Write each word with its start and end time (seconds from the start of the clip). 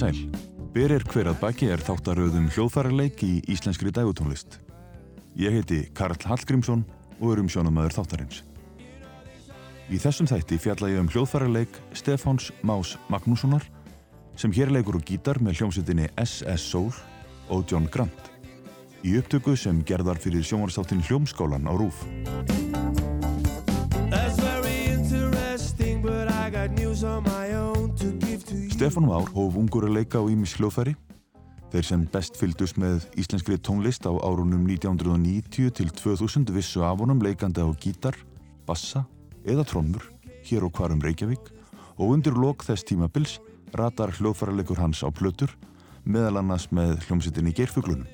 sæl. 0.00 0.16
Berir 0.74 1.02
hver 1.10 1.32
að 1.32 1.40
baki 1.42 1.68
er 1.72 1.82
þáttaröðum 1.82 2.48
hljóðfærarleik 2.54 3.24
í 3.26 3.32
íslenskri 3.50 3.92
dægutónlist. 3.92 4.60
Ég 5.38 5.54
heiti 5.58 5.82
Karl 5.94 6.18
Hallgrímsson 6.24 6.86
og 7.18 7.34
er 7.34 7.42
um 7.42 7.50
sjónumöður 7.50 7.98
þáttarins. 7.98 8.44
Í 9.90 9.98
þessum 9.98 10.30
þætti 10.30 10.60
fjalla 10.62 10.92
ég 10.92 11.02
um 11.02 11.10
hljóðfærarleik 11.10 11.80
Stefáns 11.98 12.52
Más 12.62 12.94
Magnússonar 13.10 13.66
sem 14.38 14.54
hér 14.54 14.70
leikur 14.72 15.00
og 15.00 15.04
gítar 15.04 15.42
með 15.42 15.60
hljómsveitinni 15.60 16.08
SS 16.22 16.70
Soul 16.70 16.92
og 17.50 17.66
John 17.68 17.90
Grant 17.90 18.30
í 19.02 19.16
upptöku 19.18 19.56
sem 19.56 19.82
gerðar 19.86 20.20
fyrir 20.20 20.44
sjónvarstáttin 20.44 21.02
Hljómskólan 21.08 21.68
á 21.68 21.72
Rúf. 21.72 22.04
That's 24.10 24.38
very 24.38 24.92
interesting, 24.92 26.02
but 26.02 26.28
I 26.28 26.50
got 26.50 26.70
news 26.76 27.02
on 27.04 27.24
my 27.24 27.39
Stefán 28.80 29.04
Már 29.04 29.28
hóf 29.36 29.56
ungur 29.60 29.84
að 29.84 29.98
leika 29.98 30.16
á 30.16 30.24
Ímis 30.24 30.54
hljóðfæri. 30.56 30.94
Þeir 31.68 31.84
sem 31.84 32.04
best 32.08 32.38
fylgdust 32.40 32.78
með 32.80 33.02
íslenskri 33.20 33.58
tónlist 33.60 34.08
á 34.08 34.12
árunum 34.24 34.62
1990 34.64 35.68
til 35.76 35.90
2000 35.92 36.48
vissu 36.48 36.80
af 36.80 36.96
honum 36.96 37.20
leikandi 37.20 37.60
á 37.60 37.68
gítar, 37.76 38.16
bassa 38.64 39.04
eða 39.44 39.66
trónmur 39.68 40.08
hér 40.48 40.64
og 40.64 40.72
hvar 40.72 40.96
um 40.96 41.04
Reykjavík 41.04 41.52
og 42.00 42.14
undir 42.16 42.32
lok 42.32 42.64
þess 42.64 42.88
tímabils 42.88 43.36
ratar 43.76 44.16
hljóðfærarleikur 44.16 44.80
hans 44.80 45.04
á 45.04 45.12
plötur 45.12 45.52
meðal 46.08 46.40
annars 46.40 46.70
með 46.72 47.04
hljómsittinni 47.04 47.52
Geirfuglunum. 47.52 48.08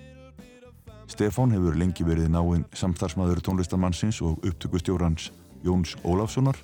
Stefán 1.06 1.54
hefur 1.54 1.78
lengi 1.78 2.02
verið 2.02 2.34
náinn 2.34 2.66
samstarfsmaður 2.74 3.38
tónlistamannsins 3.38 4.18
og 4.18 4.42
upptökustjórans 4.42 5.30
Jóns 5.62 5.94
Ólafssonar 6.02 6.58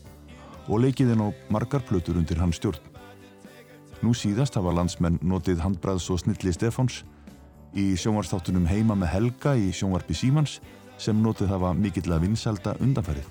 og 0.66 0.82
leikið 0.82 1.14
inn 1.14 1.22
á 1.22 1.30
margar 1.54 1.86
plötur 1.86 2.18
undir 2.18 2.42
hans 2.42 2.58
stjórn. 2.58 2.91
Nú 4.02 4.10
síðast 4.18 4.56
hafa 4.58 4.72
landsmenn 4.74 5.20
notið 5.22 5.60
handbræðs 5.62 6.08
og 6.10 6.18
snilli 6.24 6.50
Stefáns 6.50 7.04
í 7.78 7.92
sjónvarstáttunum 7.94 8.66
Heima 8.66 8.96
með 8.98 9.12
Helga 9.14 9.54
í 9.54 9.70
sjónvarpi 9.70 10.16
Símans 10.18 10.56
sem 10.98 11.22
notið 11.22 11.54
hafa 11.54 11.70
mikillega 11.78 12.24
vinsalda 12.26 12.74
undanfærið. 12.82 13.28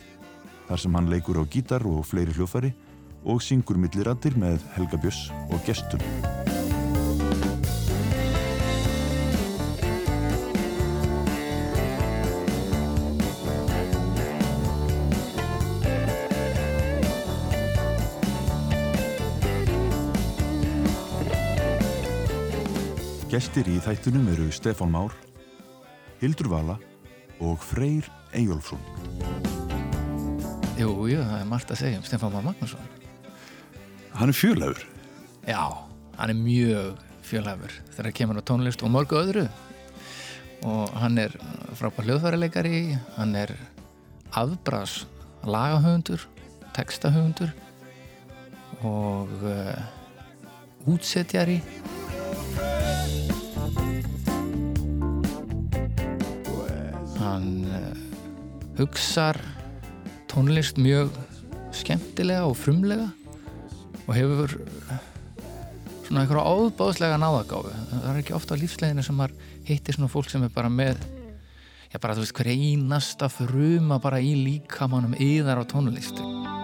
Þar 0.70 0.84
sem 0.86 0.96
hann 0.96 1.12
leikur 1.12 1.44
á 1.44 1.46
gítar 1.52 1.84
og 1.84 2.06
fleiri 2.08 2.32
hljófæri 2.38 2.72
og 3.28 3.44
syngur 3.44 3.78
milliraddir 3.84 4.40
með 4.40 4.64
Helga 4.78 5.02
Bjöss 5.04 5.28
og 5.52 5.60
gestum. 5.68 6.08
Gestir 23.52 23.68
í 23.68 23.82
þættunum 23.84 24.30
eru 24.32 24.46
Stefán 24.56 24.94
Már, 24.94 25.12
Hildur 26.22 26.48
Vala 26.48 26.78
og 27.44 27.60
Freyr 27.60 28.06
Eyjólfsson. 28.32 28.80
Jú, 30.80 30.94
jú, 31.12 31.18
það 31.20 31.36
er 31.36 31.50
margt 31.50 31.74
að 31.76 31.82
segja 31.82 32.00
um 32.00 32.06
Stefán 32.08 32.32
Már 32.32 32.46
Magnússon. 32.46 32.88
Hann 34.16 34.32
er 34.32 34.40
fjörlegur. 34.40 34.86
Já, 35.44 35.68
hann 36.16 36.32
er 36.32 36.40
mjög 36.40 37.04
fjölhæfur 37.28 37.76
þegar 37.98 38.16
kemur 38.22 38.40
á 38.40 38.48
tónlist 38.48 38.88
og 38.88 38.96
mörgu 38.96 39.20
öðru 39.20 39.46
og 40.64 40.96
hann 41.04 41.20
er 41.20 41.36
frábær 41.76 42.08
hljóðfærileikari, 42.08 42.96
hann 43.20 43.36
er 43.36 43.52
afbrás 44.32 45.02
lagahöfundur, 45.44 46.24
textahöfundur 46.72 47.52
og 48.80 49.36
uh, 49.44 49.76
útsetjari 50.88 51.60
hann 57.36 57.66
uh, 57.68 57.94
hugsar 58.80 59.40
tónlist 60.32 60.80
mjög 60.82 61.12
skemmtilega 61.76 62.46
og 62.50 62.58
frumlega 62.60 63.10
og 64.08 64.14
hefur 64.18 64.56
uh, 64.60 65.00
svona 66.06 66.26
einhverja 66.26 66.46
áðbáðslega 66.52 67.20
náðagáfu 67.22 67.74
það 67.92 68.08
er 68.12 68.22
ekki 68.22 68.38
ofta 68.38 68.58
á 68.58 68.62
lífsleginu 68.62 69.06
sem 69.06 69.26
hittir 69.68 69.98
svona 69.98 70.12
fólk 70.12 70.32
sem 70.32 70.44
er 70.44 70.54
bara 70.54 70.72
með 70.72 71.00
já 71.92 72.00
bara 72.00 72.16
þú 72.16 72.26
veist 72.26 72.38
hver 72.40 72.52
einasta 72.52 73.30
fruma 73.32 74.00
bara 74.04 74.22
í 74.24 74.34
líkamannum 74.40 75.16
yðar 75.20 75.64
á 75.64 75.66
tónlisti 75.68 76.61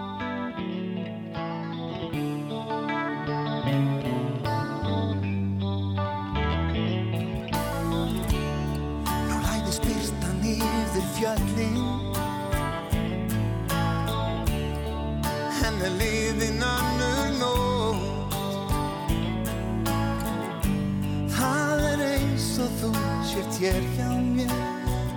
hér 23.68 23.84
hjá 23.96 24.08
mér 24.16 24.52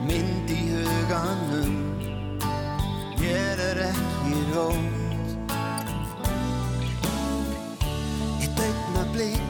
Mynd 0.03 0.49
í 0.51 0.59
huganum. 0.73 1.75
Mér 3.21 3.61
er 3.69 3.79
ekki 3.85 4.39
rót 4.51 5.35
Eitt 8.41 8.59
augna 8.65 9.03
blik 9.13 9.45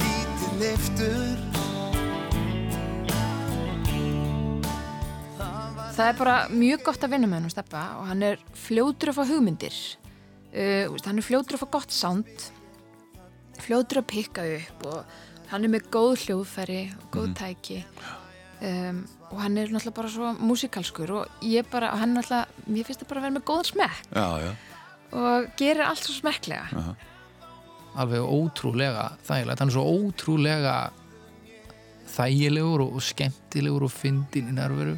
Lítið 0.00 0.54
leiftur 0.62 1.36
Það 5.90 6.06
er 6.06 6.16
bara 6.16 6.36
mjög 6.48 6.84
gott 6.86 7.02
að 7.04 7.12
vinna 7.12 7.28
með 7.28 7.36
hann 7.36 7.48
að 7.50 7.52
steppa 7.52 7.80
og 7.98 8.06
hann 8.08 8.22
er 8.24 8.38
fljótur 8.56 9.10
að 9.10 9.18
fá 9.18 9.24
hugmyndir. 9.28 9.74
Uh, 10.48 10.94
hann 11.04 11.20
er 11.20 11.26
fljótur 11.26 11.58
að 11.58 11.64
fá 11.66 11.68
gott 11.74 11.92
sound 11.92 12.46
fljótur 13.60 14.00
að 14.00 14.08
pikka 14.14 14.46
upp 14.54 14.86
og 14.88 15.18
hann 15.50 15.66
er 15.66 15.74
með 15.74 15.90
góð 15.92 16.24
hljóðfæri 16.24 16.80
og 16.94 17.06
góð 17.18 17.36
tæki 17.42 17.82
um, 18.60 19.04
og 19.30 19.38
hann 19.44 19.58
er 19.60 19.70
náttúrulega 19.70 19.96
bara 19.96 20.10
svo 20.12 20.32
músikalskur 20.38 21.12
og 21.14 21.44
ég 21.46 21.68
bara, 21.70 21.92
og 21.94 22.02
hann 22.02 22.16
náttúrulega 22.16 22.66
mér 22.70 22.88
finnst 22.88 23.04
það 23.04 23.10
bara 23.12 23.22
að 23.22 23.26
vera 23.26 23.36
með 23.36 23.46
góðan 23.50 23.68
smekk. 23.70 24.00
Já, 24.10 24.26
já. 24.44 24.50
og 25.20 25.48
gerir 25.60 25.86
allt 25.86 26.06
svo 26.06 26.16
smekklega. 26.16 26.84
Alveg 28.00 28.32
ótrúlega 28.36 29.06
þægilegt, 29.26 29.62
hann 29.62 29.72
er 29.72 29.76
svo 29.76 29.86
ótrúlega 29.90 30.74
þægilegur 32.10 32.86
og 32.88 33.00
skemmtilegur 33.06 33.86
og 33.86 33.94
fyndin 33.94 34.50
í 34.50 34.56
nærveru. 34.56 34.96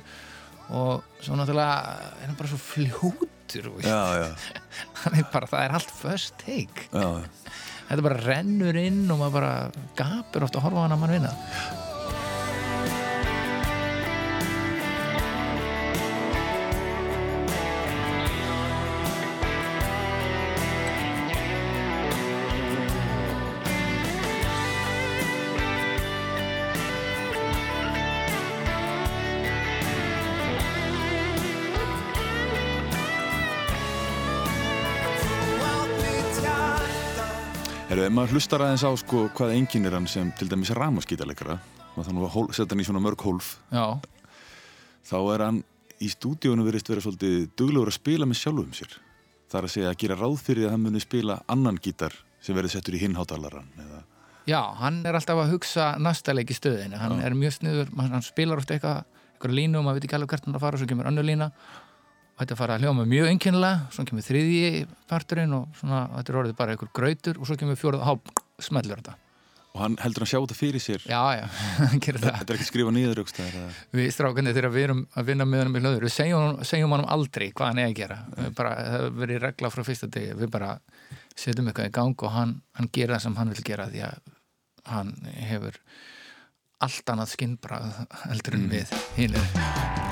Og 0.73 1.05
svo 1.21 1.37
náttúrulega 1.37 1.99
er 2.23 2.27
hann 2.31 2.39
bara 2.39 2.53
svo 2.53 2.61
fljótur 2.61 3.69
og 3.69 3.85
Já, 3.85 4.01
já. 4.17 4.29
hann 5.05 5.21
er 5.21 5.29
bara, 5.33 5.51
það 5.51 5.67
er 5.67 5.77
allt 5.77 5.95
first 6.01 6.39
take. 6.41 6.89
Já, 6.89 7.21
já. 7.21 7.53
þetta 7.93 8.09
bara 8.09 8.25
rennur 8.25 8.81
inn 8.81 9.05
og 9.13 9.21
maður 9.21 9.39
bara 9.41 9.55
gapir 9.99 10.47
oft 10.47 10.57
að 10.57 10.69
horfa 10.69 10.81
á 10.81 10.85
hann 10.87 10.97
að 10.97 11.03
mann 11.03 11.17
vinna 11.19 11.82
Herru, 37.93 38.07
ef 38.09 38.13
maður 38.17 38.39
hlustar 38.39 38.63
aðeins 38.65 38.83
á 38.89 38.91
sko 38.97 39.27
hvað 39.37 39.51
enginn 39.53 39.85
er 39.85 39.93
hann 39.99 40.07
sem 40.09 40.31
til 40.39 40.47
dæmis 40.49 40.71
ramaskítalegara 40.73 41.59
maður 41.93 42.07
þannig 42.07 42.23
að 42.25 42.31
hól- 42.33 42.47
setja 42.57 42.73
hann 42.73 42.81
í 42.81 42.87
svona 42.89 43.03
mörg 43.05 43.21
hólf 43.21 43.51
já, 43.69 43.85
þá 45.11 45.17
er 45.35 45.45
hann 45.45 45.59
í 46.01 46.09
stúdíónu 46.09 46.65
verist 46.65 46.89
vera 46.89 47.05
svolítið 47.05 47.51
duglegur 47.53 47.91
að 47.93 47.99
spila 47.99 48.25
með 48.31 48.41
sjálfum 48.41 48.73
sér. 48.73 48.97
Það 49.53 49.59
er 49.61 49.69
að 49.69 49.75
segja 49.75 49.91
að 49.93 49.99
gera 50.01 50.17
ráð 50.23 50.39
fyrir 50.41 50.67
að 50.71 50.73
hann 50.73 50.87
muni 50.87 51.05
spila 51.05 51.37
annan 51.53 51.77
gítar 51.85 52.17
sem 52.41 52.57
verið 52.57 52.73
settur 52.79 52.97
í 52.97 53.03
hinháttalaran 53.05 53.69
eða 53.85 54.01
já, 54.49 54.61
hann 54.81 55.05
er 55.05 55.21
alltaf 55.21 55.45
að 55.45 55.53
hugsa 55.53 55.93
næsta 56.01 56.33
leik 56.33 56.49
í 56.49 56.57
stöðinu, 56.57 56.97
hann 56.97 57.21
er 57.21 57.37
mjög 57.37 57.59
sniður 57.61 57.93
hann 58.01 58.25
spilar 58.25 58.65
ofta 58.65 58.79
eitthvað, 58.79 59.05
eitthvað 59.37 59.59
línu 59.61 59.79
og 59.79 59.85
maður 59.85 60.01
veit 60.01 60.09
ekki 60.09 60.17
alveg 60.17 60.33
hvert 60.33 60.49
hann 60.49 60.57
er 60.57 60.63
að 60.63 60.65
fara 60.65 60.81
og 60.81 60.81
svo 60.81 60.89
kemur 60.95 61.13
önnur 61.13 61.29
lína 61.29 61.53
þetta 62.41 62.59
fara 62.59 62.77
að 62.77 62.87
hljóma 62.87 63.09
mjög 63.09 63.33
einkennilega 63.33 63.91
svo 63.95 64.05
kemur 64.09 64.25
þriðji 64.27 64.87
parturinn 65.11 65.59
og 65.59 65.77
svona, 65.81 66.07
þetta 66.17 66.33
er 66.33 66.39
orðið 66.43 66.57
bara 66.59 66.75
einhver 66.75 66.91
grautur 66.97 67.41
og 67.41 67.49
svo 67.49 67.59
kemur 67.61 67.79
fjóruð 67.81 68.03
og 68.03 68.09
há, 68.09 68.41
smellur 68.63 69.03
þetta. 69.03 69.19
Og 69.73 69.81
hann 69.81 69.95
heldur 70.03 70.27
hann 70.27 70.29
sjá 70.29 70.37
þetta 70.37 70.57
fyrir 70.57 70.83
sér? 70.85 71.05
Já, 71.09 71.21
já, 71.39 71.45
hann 71.93 72.03
gerir 72.05 72.21
það. 72.21 72.39
Þetta 72.43 72.53
er 72.53 72.59
ekki 72.59 72.69
skrifa 72.69 72.93
niður 72.93 73.23
aukstæðar 73.23 73.59
eða... 73.63 73.71
við 73.97 74.11
strákandi 74.13 74.53
þegar 74.53 74.75
við 74.75 74.87
erum 74.89 75.03
að 75.17 75.31
vinna 75.31 75.47
með 75.49 75.63
hann 75.63 75.79
í 75.79 75.83
hlöður 75.87 76.07
við 76.09 76.15
segjum, 76.19 76.61
segjum 76.69 76.95
hann 76.97 77.07
aldrei 77.17 77.47
hvað 77.57 77.73
hann 77.73 77.81
er 77.81 77.89
að 77.89 77.97
gera. 78.03 78.19
Bara, 78.59 78.75
það 78.77 78.97
hefur 78.99 79.19
verið 79.23 79.43
regla 79.47 79.73
frá 79.73 79.85
fyrsta 79.89 80.11
degi. 80.13 80.37
Við 80.43 80.53
bara 80.53 80.75
setjum 81.33 81.73
eitthvað 81.73 81.89
í 81.89 81.97
gang 81.97 82.27
og 82.29 82.37
hann, 82.37 82.57
hann 82.77 82.93
gera 82.93 83.17
það 83.17 83.27
sem 83.27 83.39
hann 83.41 83.55
vil 83.55 83.67
gera 83.71 83.89
því 83.89 84.05
að 84.11 84.33
hann 84.93 85.15
hefur 85.49 85.81
allt 86.83 87.15
annað 87.15 87.37
skinnbrað 87.37 87.93
heldur 88.27 88.59
en 88.59 88.67
við 88.73 88.97
hínir 89.17 90.12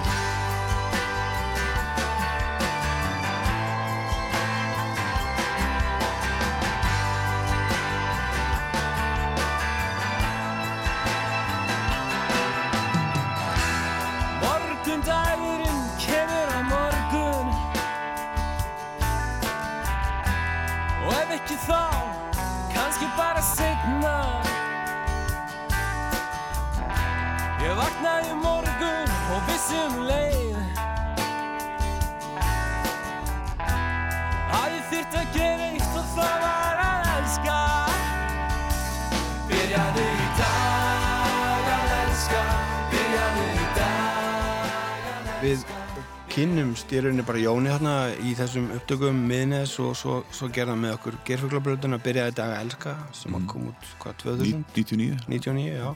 kynnumst 46.31 46.93
í 46.95 47.01
rauninni 47.03 47.25
bara 47.27 47.41
Jóni 47.43 47.71
hérna 47.73 47.95
í 48.23 48.37
þessum 48.39 48.69
upptökum 48.77 49.17
miðnes 49.27 49.73
og 49.83 49.97
svo, 49.99 50.21
svo 50.35 50.47
gerða 50.55 50.77
með 50.79 50.95
okkur 50.99 51.17
gerfuglabröðun 51.27 51.97
að 51.97 52.05
byrja 52.05 52.27
þetta 52.29 52.47
að 52.47 52.61
elska 52.61 52.95
sem 53.19 53.35
að 53.35 53.49
kom 53.51 53.67
út 53.73 53.89
hvað 54.03 54.17
2000? 54.23 54.63
99 54.77 55.19
99, 55.27 55.75
já. 55.75 55.89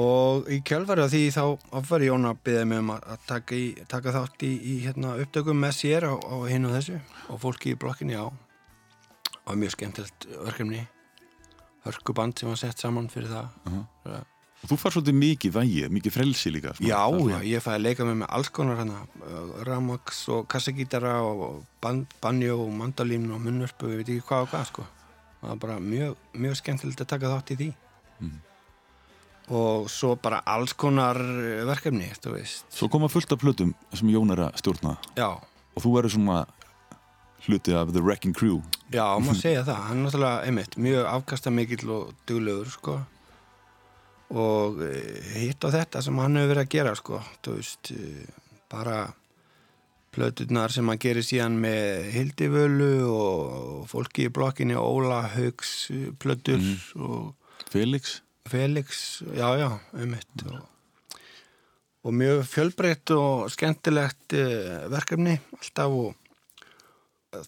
Og 0.00 0.46
í 0.54 0.60
kjálfari 0.62 1.02
af 1.02 1.10
því 1.10 1.22
þá 1.34 1.42
var 1.90 2.06
Jón 2.06 2.30
að 2.30 2.42
byrja 2.46 2.68
mig 2.70 2.82
um 2.84 2.94
að, 2.94 3.08
að 3.14 3.26
taka, 3.32 3.58
í, 3.58 3.66
taka 3.90 4.14
þátt 4.14 4.46
í, 4.46 4.52
í 4.62 4.76
hérna, 4.86 5.16
upptökum 5.24 5.58
með 5.60 5.76
sér 5.80 6.06
á, 6.06 6.14
á 6.14 6.36
hinn 6.46 6.70
og 6.70 6.76
þessu. 6.78 7.00
Og 7.34 7.42
fólki 7.42 7.74
í 7.74 7.80
blokkinni 7.80 8.14
á 8.14 8.30
og 8.30 9.58
mjög 9.58 9.74
skemmtilegt 9.74 10.28
verkefni. 10.36 10.84
Hörkuband 11.82 12.38
sem 12.38 12.52
var 12.52 12.60
sett 12.60 12.78
saman 12.78 13.10
fyrir 13.10 13.32
það 13.32 14.22
Og 14.60 14.68
þú 14.68 14.76
far 14.76 14.92
svolítið 14.92 15.16
mikið 15.16 15.52
vægi, 15.56 15.82
mikið 15.96 16.12
frelsi 16.12 16.50
líka 16.52 16.74
svona. 16.76 16.88
Já, 16.90 17.00
já, 17.32 17.38
ég 17.48 17.62
fæði 17.64 17.78
að 17.78 17.84
leika 17.86 18.04
með 18.04 18.18
með 18.20 18.32
alls 18.36 18.50
konar 18.52 18.76
hana, 18.82 18.98
ramax 19.64 20.18
og 20.34 20.42
kassagítara 20.52 21.14
og 21.24 21.62
ban 21.80 22.02
banjó 22.20 22.58
og 22.66 22.74
mandalín 22.76 23.24
og 23.32 23.40
munnvörpu, 23.40 23.88
ég 23.94 24.02
veit 24.02 24.10
ekki 24.12 24.26
hvað 24.28 24.44
og 24.44 24.50
hvað 24.52 24.66
sko. 24.68 24.84
Það 25.40 25.48
var 25.54 25.60
bara 25.62 25.78
mjög, 25.80 26.18
mjög 26.36 26.58
skemmtilegt 26.60 27.00
að 27.00 27.08
taka 27.14 27.30
þátt 27.32 27.52
í 27.54 27.58
því. 27.62 27.68
Og 29.50 29.88
svo 29.90 30.12
bara 30.20 30.42
alls 30.46 30.76
konar 30.78 31.16
eh, 31.18 31.64
verkefni, 31.66 32.10
þú 32.22 32.36
veist. 32.36 32.68
Svo 32.70 32.86
koma 32.92 33.08
fullt 33.10 33.32
af 33.34 33.40
plötum 33.42 33.72
sem 33.96 34.12
Jón 34.12 34.30
er 34.30 34.44
að 34.44 34.60
stjórna 34.60 34.92
Já, 35.16 35.32
og 35.40 35.82
þú 35.82 35.94
verður 35.96 36.14
svona 36.14 36.36
hluti 37.48 37.72
af 37.74 37.90
The 37.90 38.02
Wrecking 38.04 38.36
Crew 38.36 38.60
já, 38.92 39.06
má 39.18 39.32
segja 39.40 39.64
það. 39.64 39.80
Hann 39.88 40.02
er 40.02 40.06
náttúrulega, 40.06 40.44
einmitt, 40.46 40.76
mjög 40.76 41.08
afkastamikill 41.16 41.88
og 41.96 42.12
duglegur, 42.28 42.70
sko. 42.76 42.98
Og 44.30 44.82
eh, 44.86 45.32
hitt 45.40 45.64
á 45.66 45.68
þetta 45.74 46.02
sem 46.06 46.18
hann 46.22 46.38
hefur 46.38 46.52
verið 46.52 46.62
að 46.62 46.74
gera, 46.76 46.94
sko. 46.98 47.18
Þú 47.42 47.56
veist, 47.56 47.90
eh, 47.96 48.52
bara 48.70 48.98
plöturnar 50.14 50.72
sem 50.74 50.86
hann 50.90 51.02
gerir 51.02 51.26
síðan 51.26 51.58
með 51.62 52.10
Hildivölu 52.14 52.94
og 53.10 53.84
fólki 53.90 54.26
í 54.26 54.34
blokkinni 54.34 54.78
Óla 54.78 55.22
Haugs 55.34 55.90
plötur 56.22 56.62
og 56.98 57.34
Felix? 57.70 58.20
Felix, 58.50 59.22
já, 59.34 59.46
já, 59.58 59.68
einmitt. 59.94 60.46
Og, 60.46 60.62
og 62.06 62.16
mjög 62.16 62.42
fjölbreytt 62.50 63.12
og 63.14 63.50
skemmtilegt 63.52 64.34
eh, 64.34 64.88
verkefni 64.90 65.36
alltaf 65.58 65.98
og 66.00 66.16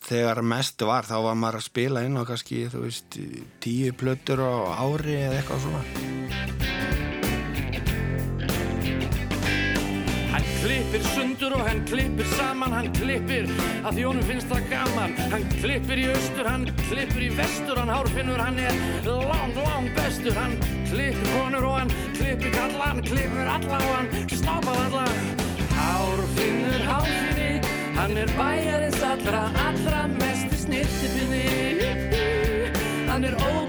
þegar 0.07 0.43
mest 0.47 0.83
var 0.87 1.09
þá 1.09 1.17
var 1.25 1.39
maður 1.39 1.59
að 1.59 1.67
spila 1.67 2.05
inn 2.07 2.19
á 2.19 2.23
kannski, 2.29 2.69
þú 2.71 2.85
veist, 2.85 3.19
tíu 3.65 3.91
plötur 3.99 4.45
á 4.47 4.79
ári 4.87 5.19
eða 5.25 5.41
eitthvað 5.41 5.67
svona 5.67 6.72
klippir 10.63 11.03
sundur 11.13 11.57
og 11.57 11.65
hann 11.67 11.81
klippir 11.89 12.29
saman, 12.37 12.73
hann 12.77 12.91
klippir 12.95 13.49
að 13.83 13.97
því 13.97 14.05
honum 14.07 14.27
finnst 14.29 14.51
það 14.51 14.69
gaman. 14.71 15.17
Hann 15.33 15.47
klippir 15.57 16.03
í 16.03 16.05
austur, 16.13 16.47
hann 16.49 16.67
klippir 16.85 17.23
í 17.27 17.31
vestur, 17.39 17.81
hann 17.81 17.91
hárfinnur, 17.93 18.43
hann 18.43 18.61
er 18.63 18.75
lang, 19.09 19.55
lang 19.59 19.89
bestur. 19.97 20.35
Hann 20.39 20.55
klippir 20.91 21.29
konur 21.35 21.67
og 21.71 21.79
hann 21.81 21.95
klippir 22.19 22.55
kalla, 22.55 22.93
hann 22.93 23.03
klippir 23.09 23.47
alla 23.57 23.81
og 23.81 23.95
hann 23.97 24.09
snápar 24.31 24.79
alla. 24.87 25.07
Hárfinnur, 25.73 26.83
hárfinni, 26.87 27.53
hann 27.99 28.15
er 28.23 28.29
bæjarins 28.39 29.03
allra, 29.11 29.43
allra 29.67 30.07
mest 30.15 30.51
snirtifinn. 30.63 31.83
Hann 33.11 33.25
er 33.29 33.35
ótrúlega 33.37 33.62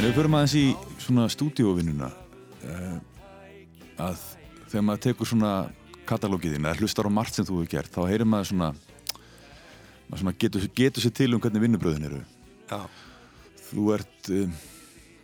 En 0.00 0.06
við 0.06 0.14
förum 0.16 0.32
aðeins 0.38 0.52
í 0.56 0.62
svona 1.04 1.26
stúdíóvinnuna 1.28 2.06
uh, 2.08 2.94
að 4.00 4.22
þegar 4.70 4.84
maður 4.86 5.02
tekur 5.04 5.28
svona 5.28 5.50
katalógiðin 6.08 6.64
eða 6.64 6.80
hlustar 6.80 7.04
á 7.04 7.12
margt 7.12 7.36
sem 7.36 7.44
þú 7.44 7.58
hefur 7.58 7.68
gert 7.74 7.92
þá 7.92 7.98
heyrir 8.08 8.30
maður 8.32 8.48
svona, 8.48 8.70
maður 10.06 10.22
svona 10.22 10.34
getur, 10.40 10.64
getur 10.80 11.04
sér 11.04 11.12
til 11.20 11.28
um 11.36 11.42
hvernig 11.44 11.66
vinnubröðin 11.66 12.08
eru. 12.08 12.22
Já, 12.70 12.80
þú 13.66 13.86
ert 13.98 14.32
um, 14.38 14.56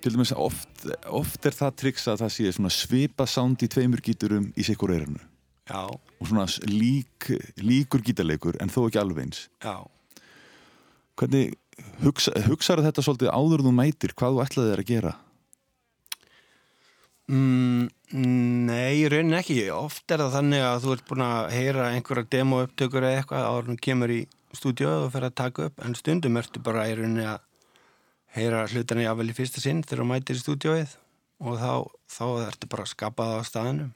til 0.04 0.12
dæmis 0.18 0.36
oft, 0.36 0.84
oft 1.22 1.48
er 1.48 1.56
það 1.56 1.80
triks 1.86 2.04
að 2.12 2.26
það 2.26 2.36
sé 2.36 2.52
svona 2.58 2.76
svipa 2.76 3.30
sound 3.32 3.64
í 3.64 3.72
tveimur 3.72 4.04
gíturum 4.04 4.50
í 4.52 4.68
sikkur 4.68 4.92
eirinu 4.92 5.22
já, 5.72 5.82
og 5.88 6.28
svona 6.28 6.44
lík, 6.68 7.32
líkur 7.64 8.04
gítarleikur 8.04 8.60
en 8.60 8.76
þó 8.76 8.82
ekki 8.90 9.00
alveg 9.00 9.24
eins. 9.24 9.46
Já. 9.64 9.78
Hvernig 11.16 11.56
hugsa, 12.04 12.32
hugsaðu 12.46 12.86
þetta 12.86 13.04
svolítið 13.04 13.32
áður 13.32 13.64
þú 13.66 13.72
mætir 13.76 14.14
hvað 14.16 14.36
þú 14.36 14.42
ætlaði 14.44 14.72
þér 14.72 14.82
að 14.82 14.90
gera? 14.90 15.14
Mm, 17.26 17.88
nei, 18.68 19.00
í 19.00 19.06
rauninni 19.10 19.38
ekki. 19.40 19.58
Oft 19.74 20.12
er 20.14 20.22
það 20.22 20.36
þannig 20.36 20.62
að 20.62 20.84
þú 20.84 20.92
ert 20.94 21.08
búin 21.08 21.24
að 21.26 21.50
heyra 21.56 21.88
einhverja 21.94 22.30
demo 22.36 22.62
upptökur 22.62 23.06
eða 23.06 23.22
eitthvað 23.22 23.48
áður 23.50 23.70
þú 23.72 23.78
kemur 23.88 24.14
í 24.14 24.20
stúdíóð 24.56 25.08
og 25.08 25.12
fer 25.16 25.26
að 25.26 25.36
taka 25.42 25.66
upp. 25.66 25.82
En 25.82 25.98
stundum 25.98 26.38
ertu 26.38 26.62
bara 26.62 26.86
í 26.86 26.94
rauninni 26.94 27.26
að 27.26 27.42
heyra 28.36 28.66
hlutana 28.70 29.06
jáfnvel 29.06 29.32
í 29.32 29.36
fyrsta 29.36 29.62
sinn 29.64 29.82
þegar 29.82 30.04
þú 30.04 30.08
mætir 30.12 30.38
í 30.38 30.42
stúdíóið 30.44 30.96
og 31.46 31.58
þá, 31.60 31.72
þá 32.12 32.26
ertu 32.46 32.68
bara 32.72 32.84
að 32.86 32.92
skapa 32.92 33.28
það 33.30 33.40
á 33.40 33.44
staðinum 33.50 33.94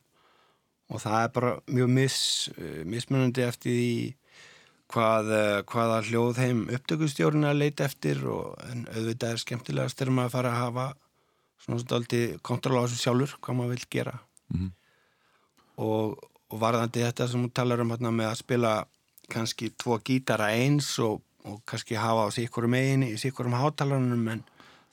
og 0.91 1.03
það 1.05 1.23
er 1.23 1.35
bara 1.37 1.51
mjög 1.71 1.93
mis, 1.95 2.19
eh, 2.57 2.81
mismunandi 2.89 3.45
eftir 3.47 3.77
því 3.77 3.93
hvað, 4.91 5.31
eh, 5.37 5.63
hvaða 5.71 6.01
hljóð 6.09 6.41
heim 6.43 6.65
upptökustjórun 6.75 7.45
er 7.47 7.53
að 7.55 7.61
leita 7.63 7.85
eftir 7.87 8.25
og 8.27 8.59
en 8.71 8.87
auðvitað 8.91 9.33
er 9.37 9.43
skemmtilegast 9.45 9.99
þegar 10.01 10.17
maður 10.17 10.35
fara 10.37 10.51
að 10.55 10.63
hafa 10.65 10.87
svona 11.65 11.81
stolti 11.85 12.21
kontról 12.43 12.81
á 12.81 12.85
þessu 12.89 12.99
sjálfur 13.05 13.37
hvað 13.41 13.59
maður 13.61 13.75
vil 13.77 13.87
gera 13.97 14.19
Mhm. 14.51 14.71
og, 15.79 16.17
og 16.51 16.59
varðandi 16.59 17.05
þetta 17.07 17.29
sem 17.31 17.43
hún 17.45 17.53
talar 17.55 17.81
um 17.85 17.91
hérna, 17.95 18.11
með 18.11 18.31
að 18.33 18.39
spila 18.41 18.73
kannski 19.31 19.69
tvo 19.79 19.99
gítara 20.03 20.49
eins 20.59 20.89
og, 20.99 21.21
og 21.47 21.61
kannski 21.71 21.95
hafa 21.95 22.27
á 22.27 22.35
sikkurum 22.35 22.73
megin 22.75 23.05
í 23.07 23.13
sikkurum 23.21 23.55
hátalarunum 23.55 24.27
en 24.33 24.43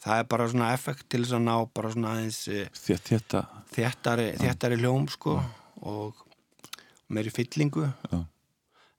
það 0.04 0.20
er 0.22 0.28
bara 0.30 0.46
svona 0.52 0.74
effekt 0.76 1.08
til 1.10 1.24
þess 1.24 1.34
að 1.40 1.46
ná 1.48 1.56
bara 1.74 1.90
svona 1.96 2.12
aðeins 2.14 2.44
eh, 2.54 2.70
þéttari, 3.74 4.28
þéttari 4.38 4.78
hljóm 4.78 5.10
sko 5.10 5.40
og 5.82 6.22
meiri 7.10 7.34
fyllingu 7.34 7.88
Já. 8.12 8.22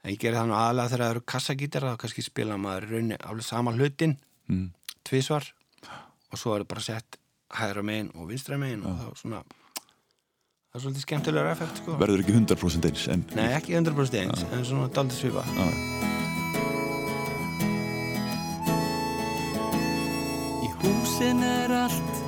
En 0.09 0.15
ég 0.15 0.21
gerir 0.23 0.39
það 0.41 0.49
nú 0.49 0.57
aðalega 0.57 0.93
þegar 0.95 1.05
það 1.05 1.15
eru 1.15 1.25
kassagítara 1.35 1.93
þá 1.93 2.03
kannski 2.03 2.25
spila 2.25 2.57
maður 2.57 2.87
í 2.87 2.91
rauninni 2.95 3.19
alveg 3.21 3.45
sama 3.45 3.75
hlutin 3.77 4.17
mm. 4.49 4.67
tvísvar 5.05 5.49
og 5.85 6.41
svo 6.41 6.55
er 6.57 6.65
það 6.65 6.71
bara 6.73 6.85
sett 6.89 7.19
hægra 7.59 7.85
megin 7.85 8.09
og 8.17 8.31
vinstra 8.33 8.59
megin 8.61 8.87
og 8.89 8.97
þá 9.03 9.21
svona 9.21 9.43
það 9.45 10.79
er 10.79 10.85
svolítið 10.85 11.05
skemmtilegur 11.05 11.51
effekt 11.53 11.83
sko. 11.83 11.97
Verður 12.01 12.25
ekki 12.25 12.37
100% 12.37 12.89
eins 12.89 13.09
en 13.13 13.27
Nei, 13.37 13.49
ekki 13.57 13.77
100% 13.77 14.21
eins, 14.23 14.47
en 14.49 14.65
svona 14.69 14.89
daldið 14.97 15.21
svipa 15.21 15.45
Já. 15.53 15.69
Í 20.65 20.73
húsin 20.81 21.45
er 21.45 21.77
allt 21.85 22.19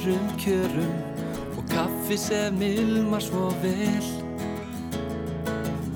öðrum 0.00 0.30
kjörum 0.40 1.58
og 1.58 1.64
kaffi 1.68 2.16
sem 2.16 2.62
ilmar 2.64 3.20
svo 3.20 3.50
vel 3.60 4.29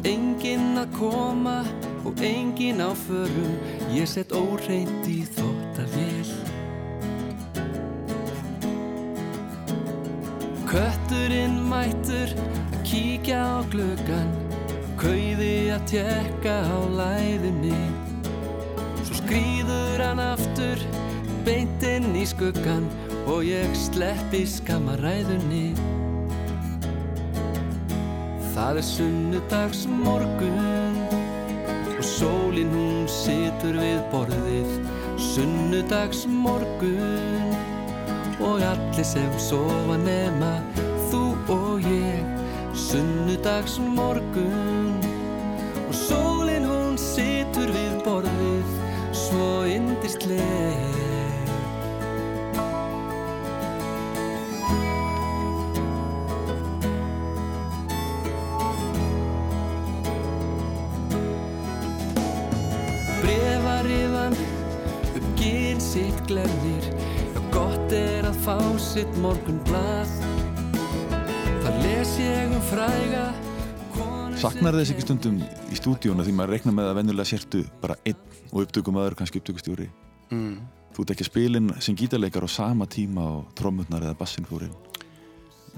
Enginn 0.04 0.76
að 0.76 0.90
koma 0.99 1.62
og 2.04 2.18
enginn 2.20 2.82
á 2.84 2.92
förum. 3.06 3.54
Ég 3.94 4.04
set 4.11 4.34
óreint 4.37 5.06
í 5.08 5.23
þóttavél 5.37 6.28
Kötturinn 10.68 11.56
mættur 11.70 12.34
að 12.34 12.80
kíkja 12.84 13.38
á 13.38 13.56
glöggan 13.73 14.32
Kauði 15.00 15.70
að 15.75 15.87
tjekka 15.92 16.54
á 16.66 16.78
læðinni. 16.99 17.80
Svo 19.06 19.23
skrýður 19.23 20.04
hann 20.04 20.23
aftur 20.23 20.84
beint 21.46 21.87
inn 21.87 22.12
í 22.18 22.26
skuggan 22.28 22.90
Og 23.25 23.46
ég 23.46 23.73
sleppi 23.87 24.44
skamaræðunni 24.49 25.94
Það 28.54 28.76
er 28.78 28.87
sunnudags 28.87 29.80
morgun 29.90 30.99
Og 31.90 32.04
sólinn 32.06 32.70
hún 32.70 33.08
situr 33.11 33.75
við 33.80 33.99
borðið. 34.12 34.76
Sunnudags 35.18 36.20
morgun 36.30 37.50
og 38.38 38.62
allir 38.62 39.08
sem 39.08 39.34
sofa 39.42 39.99
nema 40.04 40.52
þú 41.11 41.25
og 41.56 41.90
ég. 41.90 42.23
Sunnudags 42.78 43.80
morgun 43.82 45.02
og 45.88 45.94
sólinn 46.04 46.70
hún 46.70 46.94
situr 47.00 47.75
við 47.75 47.99
borðið. 48.06 48.75
Svo 49.25 49.50
indisleg 49.66 50.84
fá 68.45 68.61
sitt 68.77 69.09
morgun 69.23 69.57
blað 69.65 70.11
Þar 71.65 71.77
les 71.81 72.11
ég 72.21 72.53
um 72.53 72.65
fræga 72.69 73.25
Saknar 74.37 74.77
þess 74.77 74.93
ekki 74.93 75.05
stundum 75.07 75.39
í 75.73 75.79
stúdíónu 75.79 76.27
því 76.27 76.35
maður 76.37 76.53
reiknar 76.53 76.75
með 76.77 76.91
að 76.91 76.99
venjulega 76.99 77.31
sértu 77.31 77.63
bara 77.81 77.97
einn 78.05 78.19
og 78.51 78.67
upptökum 78.67 78.99
aður 79.01 79.17
kannski 79.17 79.41
upptökustjóri? 79.41 79.87
Mm. 80.35 80.59
Þú 80.93 81.07
ert 81.07 81.15
ekki 81.15 81.25
að 81.25 81.31
spilin 81.31 81.73
sem 81.87 81.97
gítarleikar 81.97 82.45
á 82.45 82.51
sama 82.53 82.85
tíma 82.91 83.25
og 83.39 83.55
trommurnar 83.57 84.05
eða 84.05 84.19
bassin 84.21 84.49
fórin 84.49 84.75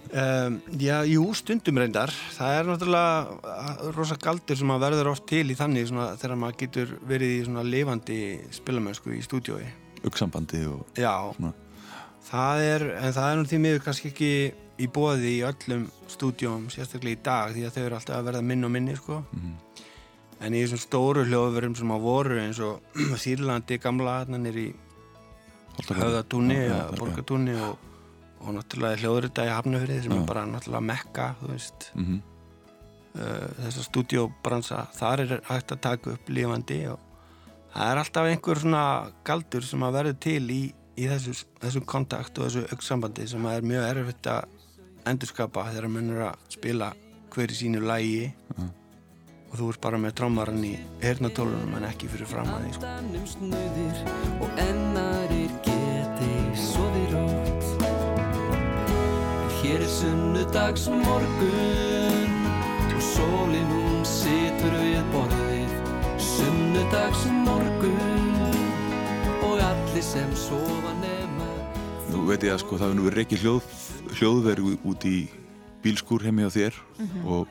Um, 0.06 0.60
já, 0.78 1.00
jú, 1.08 1.24
stundum 1.34 1.80
reyndar. 1.80 2.12
Það 2.36 2.52
er 2.54 2.68
náttúrulega 2.68 3.88
rosa 3.96 4.14
galdur 4.22 4.56
sem 4.60 4.70
að 4.70 4.84
verður 4.84 5.10
oft 5.10 5.24
til 5.26 5.42
í 5.50 5.56
þannig 5.58 5.88
svona, 5.90 6.12
þegar 6.20 6.38
maður 6.40 6.58
getur 6.60 6.92
verið 7.10 7.32
í 7.32 7.40
svona 7.48 7.64
lifandi 7.66 8.20
spilamönsku 8.54 9.16
í 9.16 9.24
stúdiói 9.26 9.64
auksambandi 10.06 10.62
og 10.70 10.86
Já, 10.98 11.32
Svona. 11.36 11.52
Það 12.30 12.62
er 12.66 12.84
en 13.00 13.12
það 13.16 13.28
er 13.32 13.36
nú 13.40 13.44
því 13.50 13.58
miður 13.64 13.84
kannski 13.86 14.10
ekki 14.12 14.30
í 14.82 14.86
bóði 14.92 15.30
í 15.38 15.44
öllum 15.48 15.86
stúdjóm 16.12 16.66
sérstaklega 16.72 17.16
í 17.16 17.22
dag 17.24 17.54
því 17.54 17.62
að 17.68 17.76
þau 17.76 17.84
eru 17.86 17.96
alltaf 18.00 18.16
að 18.18 18.26
verða 18.30 18.42
minn 18.44 18.64
og 18.66 18.70
minni 18.74 18.96
sko. 18.96 19.22
Mhm. 19.32 19.54
en 20.40 20.52
í 20.52 20.58
þessum 20.66 20.80
stóru 20.82 21.22
hljóðverum 21.24 21.76
sem 21.78 21.88
að 21.94 22.02
voru 22.04 22.36
eins 22.42 22.58
og 22.60 22.82
Sýrlandi 23.22 23.78
gamla 23.80 24.18
hann 24.26 24.44
er 24.50 24.58
í 24.60 24.66
höfðatúni 25.86 26.56
eða 26.66 26.80
borgatúni 26.98 27.54
og, 27.56 27.76
og 28.44 28.54
náttúrulega 28.56 29.00
hljóðrita 29.00 29.46
í 29.48 29.52
Hafnafrið 29.54 30.02
sem 30.06 30.12
Já. 30.12 30.18
er 30.20 30.26
bara 30.28 30.44
náttúrulega 30.50 30.84
mekka 30.90 31.28
þú 31.40 31.50
veist 31.54 31.90
Mhm. 31.96 32.18
uh, 33.16 33.48
þessar 33.64 33.86
stúdjóbransa 33.88 34.82
þar 34.98 35.20
er 35.24 35.40
hægt 35.48 35.72
að 35.72 35.80
taka 35.88 36.10
upp 36.16 36.28
lifandi 36.28 36.80
og 36.92 36.98
það 37.72 37.90
er 37.92 38.00
alltaf 38.02 38.26
einhver 38.30 38.60
svona 38.60 38.84
galdur 39.24 39.62
sem 39.64 39.80
að 39.88 39.96
verður 40.00 40.18
til 40.20 40.44
í, 40.52 40.62
í 40.96 41.06
þessu, 41.10 41.34
þessu 41.60 41.82
kontakt 41.88 42.38
og 42.38 42.48
þessu 42.48 42.64
auksambandi 42.72 43.26
sem 43.28 43.46
er 43.50 43.66
mjög 43.66 43.86
erfitt 43.90 44.30
að 44.32 44.46
endurskapa 45.06 45.68
þegar 45.70 45.92
mann 45.92 46.10
er 46.14 46.24
að 46.30 46.50
spila 46.56 46.90
hver 47.34 47.52
í 47.52 47.58
sínu 47.58 47.82
lægi 47.84 48.32
og 48.56 49.58
þú 49.58 49.68
ert 49.70 49.82
bara 49.84 50.00
með 50.00 50.16
trommaran 50.20 50.64
í 50.66 50.72
hernatólunum 51.04 51.76
en 51.78 51.86
ekki 51.90 52.08
fyrir 52.10 52.30
fram 52.30 52.48
að 52.54 52.64
því. 52.64 52.72
Danum 52.86 53.28
snöðir 53.30 54.02
og 54.40 54.60
ennarir 54.64 55.54
geti 55.66 56.32
sofi 56.64 57.04
rótt. 57.12 57.86
Hér 59.60 59.80
er 59.82 59.88
sunnudags 59.90 60.88
morgun 60.92 62.36
og 62.96 63.08
sólinn 63.12 63.72
hún 63.74 64.04
situr 64.08 64.78
við 64.80 65.02
borðið. 65.14 65.80
Sunnudags 66.32 67.26
morgun 67.26 67.35
allir 69.96 70.04
sem 70.04 70.32
sofa 70.36 70.90
nema 71.00 71.46
Nú 72.12 72.26
veit 72.28 72.42
ég 72.44 72.52
að 72.52 72.58
sko 72.60 72.76
það 72.76 72.98
verið 73.00 73.14
reikið 73.16 73.44
hljóð, 73.44 73.68
hljóðveru 74.18 74.72
út 74.90 75.04
í 75.08 75.14
bílskúr 75.80 76.26
heimi 76.26 76.44
á 76.44 76.52
þér 76.52 76.76
og, 77.24 77.46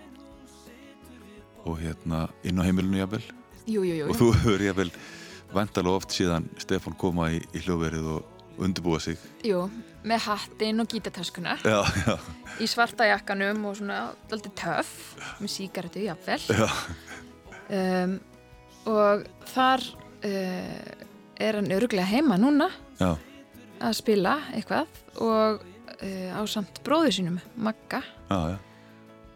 og 1.65 1.79
hérna 1.79 2.27
inn 2.45 2.61
á 2.61 2.63
heimilinu 2.67 2.99
jafnvel. 2.99 3.23
Jú, 3.65 3.81
jú, 3.81 3.95
jú. 3.97 4.09
og 4.11 4.19
þú 4.19 4.27
hefur 4.35 4.61
jafnvel 4.61 4.93
vandalega 5.55 5.97
oft 5.97 6.13
síðan 6.13 6.45
Stefán 6.61 6.97
koma 7.01 7.31
í, 7.33 7.39
í 7.49 7.63
hljóðverið 7.65 8.11
og 8.13 8.61
undirbúa 8.61 9.01
sig. 9.01 9.17
Jú, 9.41 9.63
með 10.05 10.27
hattinn 10.27 10.85
og 10.85 10.91
gítartöskuna. 10.93 11.57
Já, 11.65 11.81
já, 12.05 12.13
í 12.61 12.69
svarta 12.69 13.09
jakkanum 13.09 13.65
og 13.71 13.79
svona 13.81 14.03
aldrei 14.29 14.53
töff 14.53 15.17
með 15.41 15.55
sígarettu 15.55 16.05
jafnvel. 16.05 16.39
Já, 16.53 16.69
um, 17.81 18.19
og 18.93 19.25
þar 19.55 19.89
uh, 20.21 21.04
er 21.41 21.59
hann 21.59 21.71
öruglega 21.75 22.07
heima 22.09 22.37
núna 22.39 22.69
já, 22.99 23.15
að 23.83 23.97
spila 23.99 24.37
eitthvað 24.55 24.91
og 25.23 25.63
uh, 25.63 26.29
á 26.35 26.41
samt 26.49 26.81
bróður 26.85 27.17
sínum, 27.17 27.39
Magga 27.55 28.01
já, 28.01 28.55
já. 28.55 28.57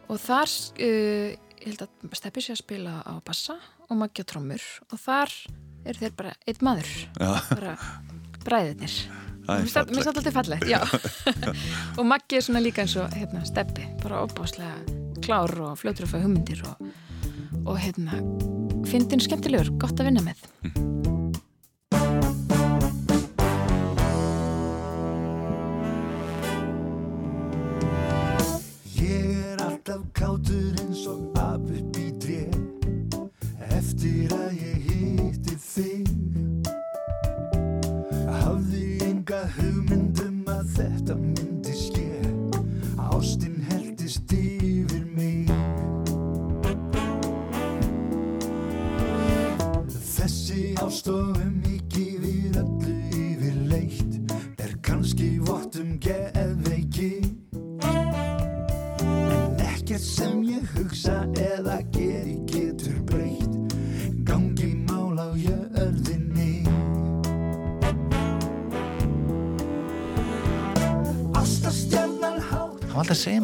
og 0.08 0.22
þar 0.24 0.56
uh, 0.80 1.32
ég 1.60 1.66
held 1.68 1.86
að 1.88 2.20
Steppi 2.20 2.44
sé 2.44 2.56
að 2.56 2.64
spila 2.64 3.00
á 3.04 3.14
bassa 3.26 3.58
og 3.90 3.98
Maggi 4.00 4.24
á 4.24 4.30
trommur 4.30 4.68
og 4.90 5.02
þar 5.02 5.34
eru 5.86 6.04
þeir 6.04 6.16
bara 6.20 6.36
einn 6.48 6.64
maður 6.66 6.94
bara 7.54 7.76
bræðirnir 8.46 9.02
Það 9.50 9.58
er 9.58 9.64
Mér 9.66 9.66
finnst 9.66 9.88
finnst 9.90 10.06
það 10.06 10.38
alltaf 10.38 10.68
já. 10.70 10.80
og 11.98 12.06
Maggi 12.06 12.38
er 12.38 12.46
svona 12.46 12.62
líka 12.62 12.84
eins 12.84 12.94
og 13.02 13.16
hérna, 13.18 13.42
Steppi, 13.48 13.88
bara 14.04 14.22
opbáslega 14.28 14.76
klár 15.26 15.56
og 15.66 15.80
fljótur 15.82 16.06
að 16.06 16.14
fá 16.14 16.20
hugmyndir 16.22 16.62
og, 16.70 16.92
og 17.64 17.80
hérna, 17.82 18.22
fyndin 18.90 19.26
skemmtilegur, 19.26 19.74
gott 19.82 19.98
að 19.98 20.12
vinna 20.12 20.26
með. 20.28 20.46
Ég 20.70 21.09
alltaf 29.90 30.12
kátur 30.14 30.69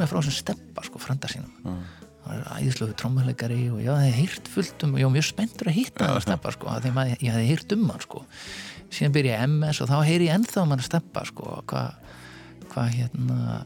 að 0.05 0.07
mig 0.07 0.11
frá 0.13 0.21
þessum 0.21 0.37
steppa 0.39 0.85
sko, 0.87 1.01
franda 1.03 1.31
sínum. 1.31 1.75
Hann 2.25 2.39
er 2.39 2.47
æðislegu 2.57 2.95
trommuleikari 2.97 3.59
og 3.69 3.81
ég 3.83 3.91
hafði 3.91 4.13
heyrt 4.15 4.47
fullt 4.49 4.85
um 4.87 4.95
ég 4.97 5.05
var 5.05 5.13
mjög 5.13 5.27
spenntur 5.27 5.69
að 5.69 5.75
hitta 5.77 6.07
hann 6.09 6.23
steppa 6.25 6.53
sko, 6.55 6.71
að 6.73 6.87
maður- 6.95 7.21
ég 7.21 7.35
hafði 7.35 7.49
heyrt 7.51 7.75
um 7.75 7.89
hann 7.91 8.01
sko. 8.01 8.23
síðan 8.89 9.13
byrja 9.13 9.35
ég 9.35 9.45
MS 9.49 9.81
og 9.83 9.89
þá 9.91 9.97
heyri 10.07 10.27
ég 10.29 10.35
ennþá 10.39 10.63
um 10.63 10.73
hann 10.73 10.81
steppa 10.85 11.25
sko, 11.25 11.61
hvað 11.69 11.93
hva, 12.71 12.85
hérna 12.91 13.65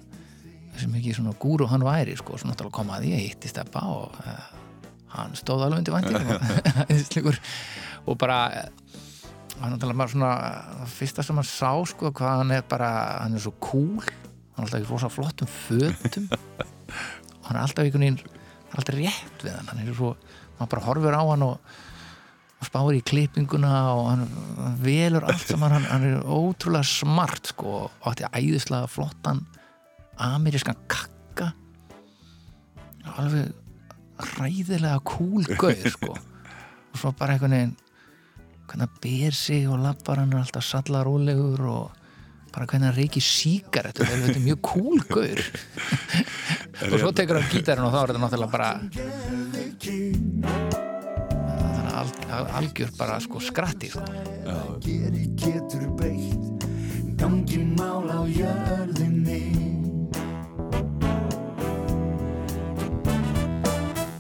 þessi 0.74 0.90
mikið 0.92 1.16
svona 1.20 1.34
gúru 1.40 1.68
hann 1.70 1.84
væri 1.86 2.16
sko, 2.20 2.38
svo 2.38 2.50
náttúrulega 2.50 2.78
kom 2.78 2.92
að 2.94 3.08
að 3.10 3.24
hitti 3.24 3.52
steppa 3.52 3.82
og 3.90 4.20
uh, 4.26 4.50
hann 5.16 5.36
stóð 5.40 5.66
alveg 5.66 5.82
undir 5.82 5.96
æðislegur. 6.90 7.40
Og 8.06 8.18
bara 8.22 8.38
eh, 8.54 8.70
hann 9.60 9.74
náttúrulega 9.74 9.98
bara 10.04 10.14
svona 10.14 10.32
það 10.84 10.94
fyrsta 11.00 11.26
sem 11.26 11.40
hann 11.42 11.48
sá 11.48 11.72
sko 11.90 12.12
hvað 12.16 12.44
hann 12.44 12.52
er 12.56 12.64
bara 12.70 12.92
hann 13.24 13.36
er 13.36 13.44
svo 13.44 13.56
cool 13.64 14.04
hann 14.60 14.68
er 14.68 14.74
alltaf 14.74 14.84
í 14.84 14.90
rosa 14.90 15.10
flottum 15.12 15.52
fötum. 15.54 16.26
Og 16.30 17.44
hann 17.48 17.56
er 17.56 17.62
alltaf 17.64 17.86
einhvern 17.86 18.06
veginn 18.06 18.20
alltaf 18.76 18.98
rétt 18.98 19.46
við 19.46 19.56
hann. 19.56 19.70
Hann 19.72 19.86
er 19.86 19.96
svo, 19.96 20.16
maður 20.58 20.74
bara 20.74 20.86
horfir 20.88 21.16
á 21.16 21.24
hann 21.24 21.46
og, 21.48 21.72
og 22.60 22.68
spáir 22.68 22.98
í 22.98 23.06
klippinguna 23.12 23.74
og 23.96 24.04
hann, 24.12 24.26
hann 24.60 24.76
velur 24.84 25.30
allt 25.30 25.48
saman. 25.48 25.78
Hann, 25.78 25.88
hann 25.94 26.10
er 26.10 26.28
ótrúlega 26.28 26.88
smart 26.88 27.54
sko, 27.54 27.86
og 27.88 28.12
átti 28.12 28.28
æðislega 28.28 28.92
flottan 28.92 29.46
amerískan 30.20 30.78
kakka. 30.92 31.54
Alveg 33.16 33.54
ræðilega 34.36 35.00
cool 35.08 35.48
gauð 35.56 35.86
sko. 35.94 36.16
og 36.90 36.98
svo 37.00 37.14
bara 37.16 37.38
einhvern 37.38 37.56
veginn 37.56 37.78
hann 38.70 38.92
ber 39.02 39.34
sig 39.34 39.68
og 39.70 39.80
lappar 39.82 40.20
hann 40.20 40.34
er 40.34 40.44
alltaf 40.44 40.66
sallarólegur 40.68 41.64
og 41.66 41.99
bara 42.54 42.66
hvernig 42.70 42.90
hann 42.90 42.98
reykir 42.98 43.24
síkaretur 43.24 44.10
þetta 44.10 44.36
er 44.36 44.44
mjög 44.44 44.62
cool 44.66 45.00
gauð 45.10 45.42
og 46.92 46.98
svo 47.00 47.12
tekur 47.16 47.40
hann 47.40 47.52
gítarinn 47.52 47.88
og 47.88 47.94
þá 47.94 48.00
er 48.02 48.08
þetta 48.12 48.24
náttúrulega 48.26 48.54
bara 48.54 48.70
það 51.90 52.14
er 52.24 52.34
al, 52.38 52.48
algjör 52.62 52.92
bara 52.98 53.20
sko 53.24 53.42
skratti 53.44 53.92
sko. 53.94 54.06
geri 54.84 55.26
getur 55.40 55.86
breytt 56.00 56.68
gangin 57.20 57.74
mál 57.78 58.08
á 58.08 58.22
jörðinni 58.24 59.44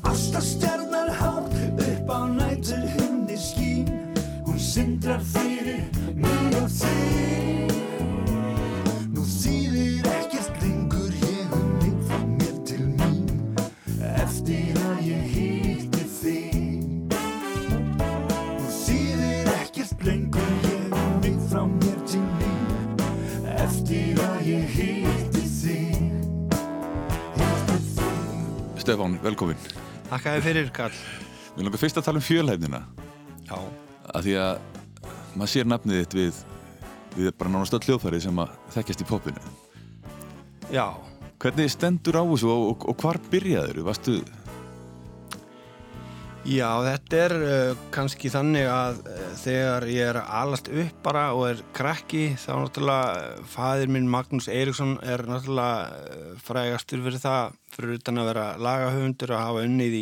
Alltaf 0.03 0.43
stjarnar 0.43 1.13
hátt 1.15 1.55
upp 1.87 2.09
á 2.11 2.19
nætur 2.27 2.83
hundi 2.97 3.37
skín 3.39 3.87
hún 4.45 4.59
sindrar 4.59 5.23
fyrir 5.23 5.87
mig 6.15 6.59
og 6.59 6.67
þig 6.69 7.38
Stefán, 28.89 29.19
velkomin 29.21 29.57
Takk 30.09 30.23
að 30.25 30.39
þið 30.39 30.45
fyrir, 30.47 30.69
Karl. 30.73 30.95
Við 31.53 31.65
langar 31.67 31.81
fyrst 31.83 31.97
að 31.99 32.05
tala 32.07 32.17
um 32.17 32.23
fjölhæfnina 32.25 32.79
Já. 33.45 33.57
að 34.17 34.23
því 34.25 34.33
að 34.41 34.61
maður 35.37 35.51
sér 35.51 35.67
nafnið 35.69 35.99
þitt 35.99 36.15
við 36.17 36.39
við 37.13 37.29
bara 37.37 37.51
nánast 37.53 37.75
öll 37.77 37.83
hljóðfæri 37.85 38.21
sem 38.23 38.41
að 38.41 38.55
þekkjast 38.73 39.03
í 39.03 39.07
poppinu 39.11 39.53
Já. 40.73 40.87
Hvernig 41.37 41.69
stendur 41.69 42.17
á 42.17 42.23
þessu 42.31 42.49
og, 42.49 42.65
og, 42.71 42.87
og 42.89 42.97
hvar 43.03 43.21
byrjaður? 43.29 43.83
Varstu, 43.85 44.15
Já, 46.49 46.69
þetta 46.81 47.17
er 47.21 47.33
uh, 47.37 47.81
kannski 47.93 48.29
þannig 48.33 48.65
að 48.73 49.01
uh, 49.05 49.17
þegar 49.37 49.83
ég 49.91 50.07
er 50.09 50.17
alast 50.23 50.69
upp 50.71 51.01
bara 51.05 51.25
og 51.37 51.43
er 51.51 51.59
krakki 51.77 52.23
þá 52.41 52.53
náttúrulega 52.63 53.09
uh, 53.35 53.43
fadir 53.51 53.91
minn 53.93 54.07
Magnús 54.09 54.47
Eiríksson 54.49 54.95
er 55.05 55.21
náttúrulega 55.29 55.99
uh, 55.99 56.31
frægastur 56.41 57.03
fyrir 57.05 57.21
það 57.21 57.59
fyrir 57.75 57.99
utan 57.99 58.21
að 58.23 58.31
vera 58.31 58.45
lagahöfundur 58.65 59.35
að 59.35 59.43
hafa 59.45 59.65
unnið 59.67 59.97
í 59.99 60.01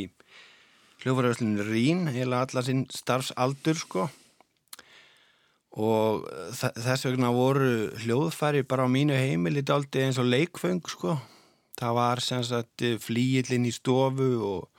hljófaröðslinu 1.03 1.67
Rín 1.67 2.07
heila 2.15 2.45
allar 2.45 2.65
sinn 2.65 2.85
starfsaldur 2.95 3.81
sko. 3.81 4.07
Og 5.75 6.23
uh, 6.31 6.47
þe- 6.55 6.73
þess 6.79 7.09
vegna 7.09 7.33
voru 7.35 7.73
hljóðfæri 8.05 8.63
bara 8.71 8.87
á 8.87 8.93
mínu 8.95 9.19
heimili 9.19 9.65
daldi 9.67 10.05
eins 10.05 10.21
og 10.23 10.31
leikföng 10.31 10.79
sko. 10.95 11.17
Það 11.77 11.99
var 11.99 12.23
sem 12.23 12.39
sagt 12.45 12.87
flíillinn 13.03 13.67
í 13.67 13.75
stofu 13.75 14.31
og 14.47 14.76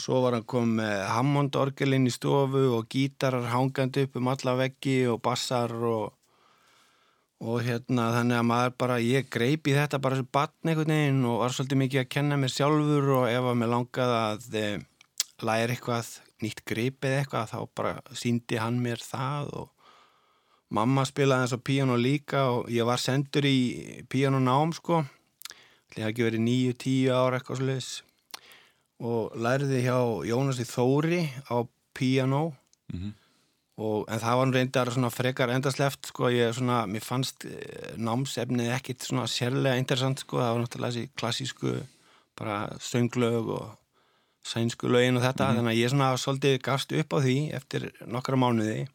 svo 0.00 0.22
var 0.24 0.36
hann 0.36 0.46
kom 0.48 0.76
með 0.78 1.02
Hammond-orgelinn 1.12 2.08
í 2.08 2.14
stofu 2.14 2.62
og 2.76 2.88
gítarar 2.92 3.50
hangandi 3.52 4.06
upp 4.06 4.16
um 4.20 4.30
alla 4.32 4.56
veggi 4.58 4.96
og 5.10 5.20
bassar 5.24 5.74
og, 5.76 6.14
og 7.44 7.60
hérna 7.66 8.10
þannig 8.16 8.38
að 8.40 8.48
maður 8.50 8.76
bara, 8.82 8.98
ég 9.04 9.28
greip 9.32 9.70
í 9.70 9.76
þetta 9.76 10.00
bara 10.02 10.20
sem 10.20 10.30
batn 10.32 10.72
einhvern 10.72 10.94
veginn 10.94 11.26
og 11.28 11.42
var 11.44 11.56
svolítið 11.56 11.82
mikið 11.84 12.02
að 12.02 12.10
kenna 12.16 12.40
mér 12.40 12.54
sjálfur 12.56 13.12
og 13.18 13.28
ef 13.30 13.50
að 13.52 13.60
mér 13.60 13.72
langaði 13.74 14.18
að 14.20 14.58
e, 14.60 14.66
læra 15.46 15.76
eitthvað 15.76 16.12
nýtt 16.40 16.64
greip 16.68 17.04
eða 17.04 17.22
eitthvað 17.22 17.54
þá 17.54 17.58
bara 17.80 18.18
síndi 18.24 18.60
hann 18.60 18.82
mér 18.82 19.04
það 19.04 19.54
og 19.62 19.88
mamma 20.76 21.06
spilaði 21.08 21.46
eins 21.46 21.56
og 21.56 21.64
píano 21.66 21.96
líka 22.00 22.44
og 22.54 22.70
ég 22.72 22.88
var 22.88 23.02
sendur 23.02 23.48
í 23.48 24.04
píanonám 24.12 24.76
sko, 24.76 25.02
það 25.90 25.98
hefði 25.98 26.12
ekki 26.12 26.28
verið 26.28 26.46
níu, 26.46 26.78
tíu 26.78 27.12
ára 27.16 27.40
eitthvað 27.40 27.60
svolítið 27.62 28.09
og 29.00 29.32
lærði 29.40 29.82
hjá 29.86 29.96
Jónasi 30.28 30.66
Þóri 30.68 31.24
á 31.48 31.64
piano 31.96 32.52
Mhm. 32.92 33.12
og, 33.78 34.08
en 34.10 34.18
það 34.20 34.36
var 34.36 34.52
reyndar 34.52 34.90
svona 34.90 35.10
frekar 35.10 35.48
endasleft 35.54 36.06
sko, 36.10 36.28
ég 36.28 36.52
svona, 36.52 36.86
mér 36.90 37.04
fannst 37.06 37.44
eh, 37.46 37.94
námsefnið 37.96 38.72
ekkit 38.76 39.06
svona 39.06 39.24
sérlega 39.30 39.78
interessant 39.78 40.18
sko, 40.18 40.36
það 40.36 40.54
var 40.54 40.64
náttúrulega 40.64 40.92
þessi 40.92 41.10
klassísku 41.16 41.74
bara 42.36 42.68
sönglög 42.78 43.48
og 43.48 43.76
sænsku 44.44 44.88
lögin 44.88 45.16
og 45.16 45.22
þetta, 45.22 45.54
þannig 45.54 45.74
að 45.74 45.80
ég 45.80 45.90
svona 45.92 46.10
svolítið 46.16 46.62
gafst 46.64 46.92
upp 46.92 47.12
á 47.14 47.18
því 47.20 47.36
eftir 47.54 47.90
nokkra 48.06 48.36
mánuði. 48.40 48.88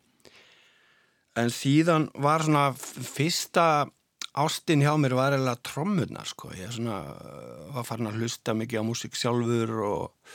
En 1.36 1.52
síðan 1.52 2.10
var 2.16 2.42
svona 2.42 2.74
fyrsta 2.76 3.88
ástin 4.36 4.84
hjá 4.84 4.92
mér 5.00 5.16
var 5.16 5.36
eða 5.38 5.56
trommurnar 5.64 6.28
sko, 6.28 6.52
ég 6.58 6.74
svona 6.76 7.00
uh, 7.14 7.72
var 7.76 7.88
farin 7.88 8.10
að 8.10 8.20
hlusta 8.20 8.56
mikið 8.58 8.84
á 8.84 8.88
músík 8.88 9.16
sjálfur 9.16 9.72
og, 9.88 10.32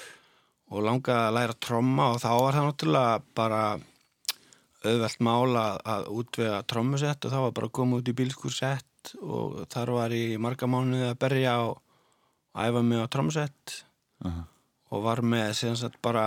og 0.73 0.85
langaði 0.87 1.27
að 1.27 1.37
læra 1.37 1.57
tromma 1.69 2.11
og 2.15 2.23
þá 2.23 2.31
var 2.33 2.57
það 2.57 2.69
náttúrulega 2.69 3.19
bara 3.37 3.63
auðvelt 4.81 5.21
mál 5.21 5.59
að, 5.61 6.07
útvega 6.17 6.63
trommusett 6.69 7.27
og 7.27 7.35
þá 7.35 7.41
var 7.45 7.57
bara 7.59 7.69
að 7.69 7.77
koma 7.77 8.01
út 8.01 8.09
í 8.09 8.17
bílskursett 8.17 9.13
og 9.21 9.61
þar 9.73 9.93
var 9.97 10.15
ég 10.17 10.41
marga 10.41 10.69
mánuði 10.69 11.11
að 11.11 11.21
berja 11.21 11.59
og 11.67 11.83
æfa 12.57 12.83
mig 12.85 13.05
á 13.05 13.13
trommusett 13.13 13.77
Aha. 14.25 14.47
og 14.97 15.05
var 15.05 15.21
með 15.25 15.53
sagt 15.61 16.01
bara 16.05 16.25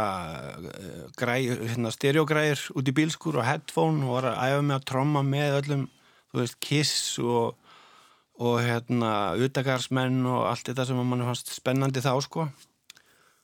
uh, 0.61 1.25
hérna, 1.33 1.89
stereogræður 1.93 2.67
út 2.77 2.89
í 2.89 2.95
bílskur 3.01 3.41
og 3.41 3.49
headphone 3.49 4.05
og 4.05 4.19
var 4.19 4.31
að 4.33 4.45
æfa 4.45 4.63
mig 4.69 4.77
að 4.77 4.87
tromma 4.93 5.25
með 5.25 5.59
öllum 5.63 5.89
þú 6.33 6.41
veist, 6.41 6.57
Kiss 6.61 7.19
og, 7.21 7.53
og 8.43 8.59
hérna, 8.63 9.33
utakarsmenn 9.39 10.23
og 10.27 10.47
allt 10.49 10.67
þetta 10.67 10.85
sem 10.89 10.99
mann 10.99 11.23
fannst 11.23 11.53
spennandi 11.55 12.03
þá 12.03 12.13
sko 12.25 12.47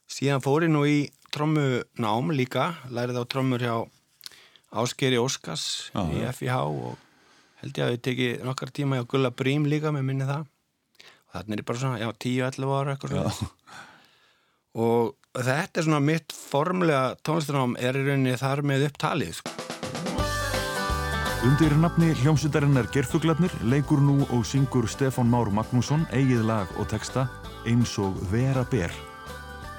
síðan 0.09 0.43
fór 0.43 0.65
ég 0.65 0.73
nú 0.73 0.83
í 0.89 0.99
trommunám 1.33 2.33
líka, 2.33 2.71
lærið 2.89 3.21
á 3.21 3.23
trommur 3.29 3.63
hjá 3.63 3.75
Áskeri 4.69 5.17
Óskars 5.21 5.91
Já, 5.93 6.01
í. 6.13 6.25
FIH 6.33 6.57
og 6.65 6.97
held 7.61 7.77
ég 7.77 7.85
að 7.85 7.93
við 7.93 8.03
tekið 8.07 8.43
nokkar 8.47 8.73
tíma 8.73 8.99
hjá 8.99 9.07
Gulla 9.09 9.31
Brím 9.33 9.67
líka 9.69 9.93
með 9.93 10.09
minni 10.09 10.27
það 10.29 10.45
og 10.45 11.37
þannig 11.37 11.55
er 11.55 11.61
ég 11.63 11.69
bara 11.69 11.81
svona, 11.83 12.01
já, 12.01 12.09
10-11 12.25 12.75
ára 12.79 12.95
eitthvað 12.95 13.41
og 14.85 15.43
þetta 15.45 15.81
er 15.81 15.87
svona 15.87 16.03
mitt 16.03 16.33
formlega 16.35 17.03
tónlistunám 17.25 17.77
er 17.79 17.97
í 17.97 18.05
rauninni 18.05 18.37
þar 18.41 18.65
með 18.65 18.89
upptalið 18.89 19.35
sko. 19.41 19.68
Undir 21.39 21.71
nafni 21.79 22.09
hljómsvitarinnar 22.19 22.89
Gerfuglarnir 22.91 23.53
leikur 23.63 24.01
nú 24.03 24.25
og 24.35 24.41
syngur 24.43 24.89
Stefán 24.91 25.29
Már 25.31 25.47
Magnússon 25.47 26.01
eigið 26.11 26.41
lag 26.43 26.67
og 26.75 26.89
texta 26.91 27.29
eins 27.63 27.93
og 27.95 28.17
Vera 28.27 28.65
Ber. 28.67 28.91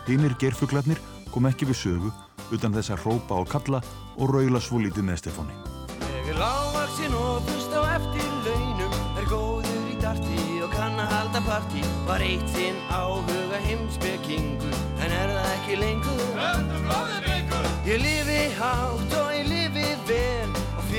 Hinnir 0.06 0.32
Gerfuglarnir 0.40 0.96
kom 1.28 1.50
ekki 1.50 1.68
við 1.68 1.76
sögu 1.82 2.14
utan 2.56 2.72
þess 2.72 2.94
að 2.94 3.04
rópa 3.04 3.42
og 3.42 3.52
kalla 3.52 3.82
og 4.16 4.32
raula 4.32 4.56
svo 4.56 4.80
lítið 4.80 5.04
með 5.10 5.20
Stefáni. 5.20 5.58
Ég 6.00 6.32
er 6.32 6.40
lágvaksinn 6.40 7.20
og 7.20 7.44
fyrst 7.50 7.76
á 7.76 7.80
eftir 7.92 8.32
launum 8.48 8.96
Er 9.20 9.28
góður 9.28 9.84
í 9.92 10.00
darti 10.00 10.64
og 10.64 10.72
kann 10.72 10.96
að 10.96 11.12
halda 11.12 11.44
partí 11.44 11.84
Var 12.08 12.24
eitt 12.24 12.48
sinn 12.56 12.80
áhuga 12.88 13.60
heimspekingur 13.68 14.80
En 15.04 15.12
er 15.12 15.36
það 15.36 15.54
ekki 15.58 15.80
lengur 15.84 16.26
Öndum 16.40 16.88
blóðið 16.88 17.24
byggur 17.28 17.72
Ég 17.92 18.06
lifi 18.06 18.44
hátt 18.56 19.18
og 19.20 19.34
ég 19.36 19.44
lifi 19.44 19.59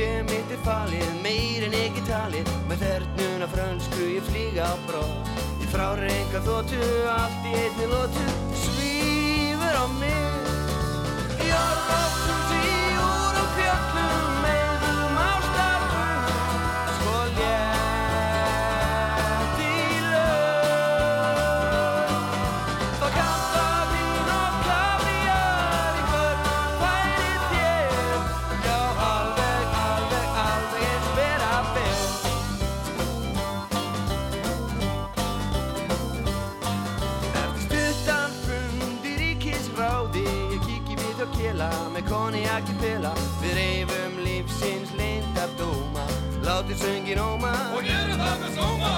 Og 0.02 0.08
fyrir 0.08 0.24
mitt 0.26 0.50
er 0.50 0.62
falið 0.66 1.10
meir 1.22 1.64
en 1.68 1.76
ekki 1.78 2.02
talið. 2.08 2.48
Með 2.66 2.80
þernuna 2.82 3.50
frönsku 3.52 4.08
ég 4.10 4.26
flýga 4.32 4.72
á 4.74 4.76
brott. 4.88 5.30
Ég 5.62 5.70
frári 5.70 6.10
enga 6.10 6.42
þóttu 6.42 6.82
allt 7.14 7.46
í 7.46 7.54
einni 7.60 7.86
lótu 7.92 8.26
Svífur 8.64 9.78
á 9.78 9.86
mig. 10.02 10.50
Járnáttum 11.46 12.42
því 12.50 12.74
úr 12.98 13.38
á 13.38 13.46
fjöllum 13.54 14.01
ekki 42.62 42.78
pela 42.82 43.12
Við 43.42 43.56
reyfum 43.58 44.20
lífsins 44.26 44.94
lindardóma 44.98 46.06
Látið 46.46 46.78
söngin 46.82 47.22
óma 47.22 47.52
Og 47.76 47.86
gerum 47.86 48.22
það 48.22 48.38
með 48.42 48.56
sóma. 48.58 48.92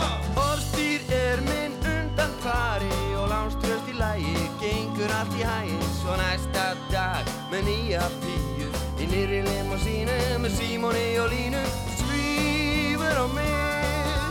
Orstýr 0.43 1.03
er 1.17 1.41
minn 1.47 1.75
undan 1.91 2.35
fari 2.43 2.91
og 3.19 3.27
lánströst 3.31 3.89
í 3.91 3.95
lægi 3.99 4.45
gengur 4.61 5.11
allt 5.19 5.35
í 5.39 5.43
hægin 5.47 5.83
svo 5.99 6.15
næsta 6.19 6.69
dag 6.91 7.27
með 7.51 7.67
nýja 7.67 8.03
píu. 8.23 8.69
Í 8.99 9.09
nýri 9.11 9.41
limosínu 9.47 10.19
með 10.43 10.55
Símoni 10.59 11.05
og 11.23 11.31
Línu. 11.35 11.63
Svífur 11.99 13.23
á 13.23 13.27
mig. 13.35 14.23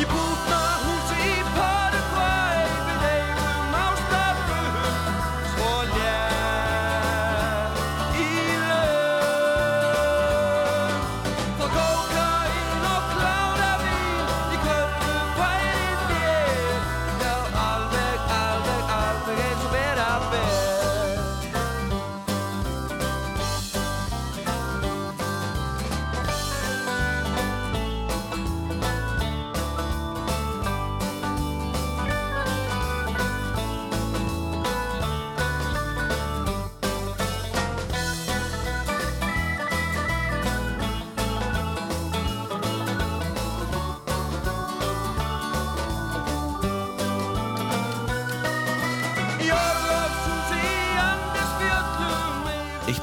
Í 0.00 0.08
búta 0.08 0.62
húsi 0.86 1.20
í 1.20 1.36
Paraguay 1.52 1.53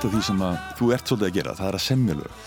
Eitt 0.01 0.07
af 0.09 0.15
því 0.17 0.21
sem 0.25 0.39
að 0.41 0.53
þú 0.79 0.87
ert 0.95 1.09
svolítið 1.11 1.27
að 1.27 1.35
gera, 1.35 1.51
það 1.59 1.67
er 1.67 1.75
að 1.77 1.81
semja 1.85 2.13
lög. 2.17 2.45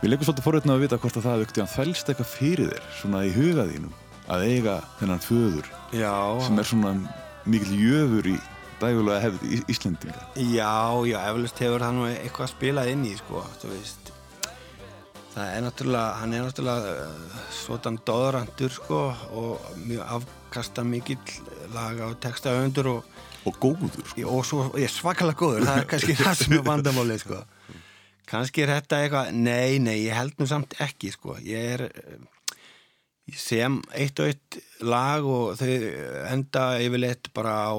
Við 0.00 0.10
leikum 0.10 0.26
svolítið 0.26 0.46
forrétna 0.48 0.74
að 0.74 0.80
vita 0.82 0.96
hvort 0.98 1.18
að 1.20 1.26
það 1.28 1.42
aukti 1.44 1.62
að 1.62 1.68
þvelst 1.76 2.10
eitthvað 2.10 2.28
fyrir 2.32 2.72
þér, 2.72 2.88
svona 2.98 3.20
í 3.22 3.30
huga 3.36 3.66
þínum, 3.68 3.92
að 4.34 4.42
eiga 4.48 4.74
þennan 4.98 5.22
föður 5.22 5.68
Já, 5.94 6.14
sem 6.48 6.58
er 6.58 6.68
svona 6.72 6.92
mikil 7.54 7.76
jöfur 7.84 8.28
í 8.32 8.34
dægulega 8.82 9.22
hefð 9.28 9.46
í 9.46 9.60
Íslendinga. 9.70 10.26
já, 10.50 10.74
já, 11.12 11.18
eflust 11.30 11.62
hefur 11.62 11.86
hann 11.86 12.00
nú 12.00 12.10
eitthvað 12.10 12.48
að 12.48 12.52
spila 12.56 12.86
inn 12.90 13.06
í, 13.06 13.14
sko, 13.22 13.46
þú 13.62 13.70
veist 13.76 14.12
Það 15.30 15.54
er 15.54 15.62
náttúrulega, 15.68 16.12
hann 16.18 16.34
er 16.34 16.48
náttúrulega 16.48 16.92
uh, 17.06 17.40
svotan 17.54 18.02
dóðrandur, 18.02 18.72
sko, 18.74 19.04
og 19.38 19.68
mjög 19.86 20.16
afkasta 20.18 20.82
mikill 20.82 21.22
laga 21.70 22.10
og 22.10 22.18
textaöndur 22.26 22.96
og 22.96 23.20
Og 23.48 23.56
góður, 23.56 23.94
sko. 24.04 24.26
og 24.28 24.42
svo, 24.44 24.64
ég 24.76 24.92
svakalega 24.92 25.38
góður 25.40 25.64
það 25.64 25.78
er 25.80 25.86
kannski 25.88 26.16
það 26.18 26.34
sem 26.42 26.56
er 26.58 26.66
vandamálið 26.66 27.22
sko. 27.22 27.38
kannski 28.28 28.64
er 28.64 28.74
þetta 28.74 28.98
eitthvað 29.00 29.30
nei, 29.36 29.78
nei, 29.80 29.96
ég 30.04 30.18
held 30.18 30.36
nú 30.36 30.48
samt 30.50 30.76
ekki 30.82 31.12
sko. 31.14 31.38
ég 31.44 31.70
er 31.76 31.86
eh, 31.88 32.18
sem 33.38 33.78
eitt 33.96 34.20
og 34.20 34.28
eitt 34.30 34.58
lag 34.82 35.24
og 35.24 35.54
þau 35.60 35.70
enda 36.32 36.64
yfirleitt 36.82 37.30
bara 37.36 37.54
á, 37.70 37.76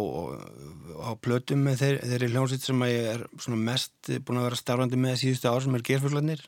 á 1.06 1.12
plötum 1.22 1.66
með 1.68 1.84
þeir, 1.84 2.00
þeirri 2.14 2.32
hljómsitt 2.32 2.66
sem 2.66 2.88
ég 2.88 3.12
er 3.18 3.28
mest 3.60 4.12
búin 4.26 4.42
að 4.42 4.50
vera 4.50 4.62
starfandi 4.64 5.00
með 5.02 5.20
síðustu 5.22 5.52
ár 5.52 5.62
sem 5.66 5.78
er 5.78 5.86
gerfuglarnir 5.92 6.44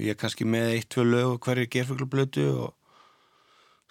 ég 0.00 0.14
er 0.14 0.18
kannski 0.20 0.46
með 0.46 0.76
eitt, 0.76 0.90
tvö 0.92 1.06
lög 1.06 1.36
og 1.36 1.46
hverju 1.46 1.70
gerfuglarblötu 1.70 2.46
og 2.52 2.72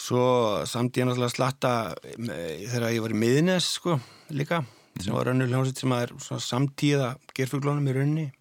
Svo 0.02 0.66
samt 0.68 0.98
ég 0.98 1.06
náttúrulega 1.08 1.32
slatta 1.32 1.72
með- 2.18 2.70
þegar 2.72 2.94
ég 2.94 3.02
var 3.06 3.14
í 3.14 3.20
miðines 3.22 3.68
sko 3.78 4.00
líka 4.34 4.64
sem 5.00 5.14
var 5.14 5.30
önnur 5.32 5.48
hljómsveit 5.48 5.80
sem 5.80 5.92
er 5.96 6.12
samtíða 6.40 7.16
gerfuglónum 7.36 7.88
í 7.88 7.94
rauninni. 7.96 8.32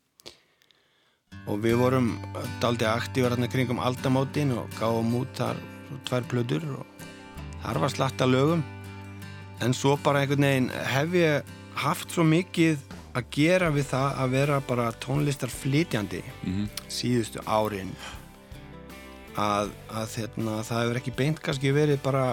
Og 1.49 1.59
við 1.63 1.77
vorum 1.81 2.11
daldi 2.61 2.85
aktívar 2.87 3.35
hérna 3.35 3.49
kringum 3.51 3.81
aldamótin 3.83 4.53
og 4.57 4.69
gáum 4.79 5.15
út 5.21 5.33
þar 5.37 5.57
tvær 6.09 6.27
plötur 6.31 6.65
og 6.79 6.87
þar 7.63 7.81
var 7.81 7.89
slatta 7.95 8.27
lögum. 8.27 8.63
En 9.61 9.73
svo 9.73 9.97
bara 10.03 10.21
einhvern 10.25 10.43
veginn 10.43 10.71
hef 10.71 11.13
ég 11.15 11.43
haft 11.77 12.11
svo 12.11 12.25
mikið 12.25 12.79
að 13.15 13.25
gera 13.31 13.71
við 13.71 13.87
það 13.93 14.19
að 14.25 14.31
vera 14.31 14.61
bara 14.61 14.93
tónlistar 14.93 15.51
flytjandi 15.53 16.23
síðustu 16.89 17.43
árin 17.47 17.93
að, 19.41 19.71
að 19.91 20.17
hérna, 20.21 20.63
það 20.67 20.83
hefur 20.83 21.03
ekki 21.03 21.15
beint 21.19 21.45
kannski 21.45 21.73
verið 21.75 22.03
bara 22.05 22.25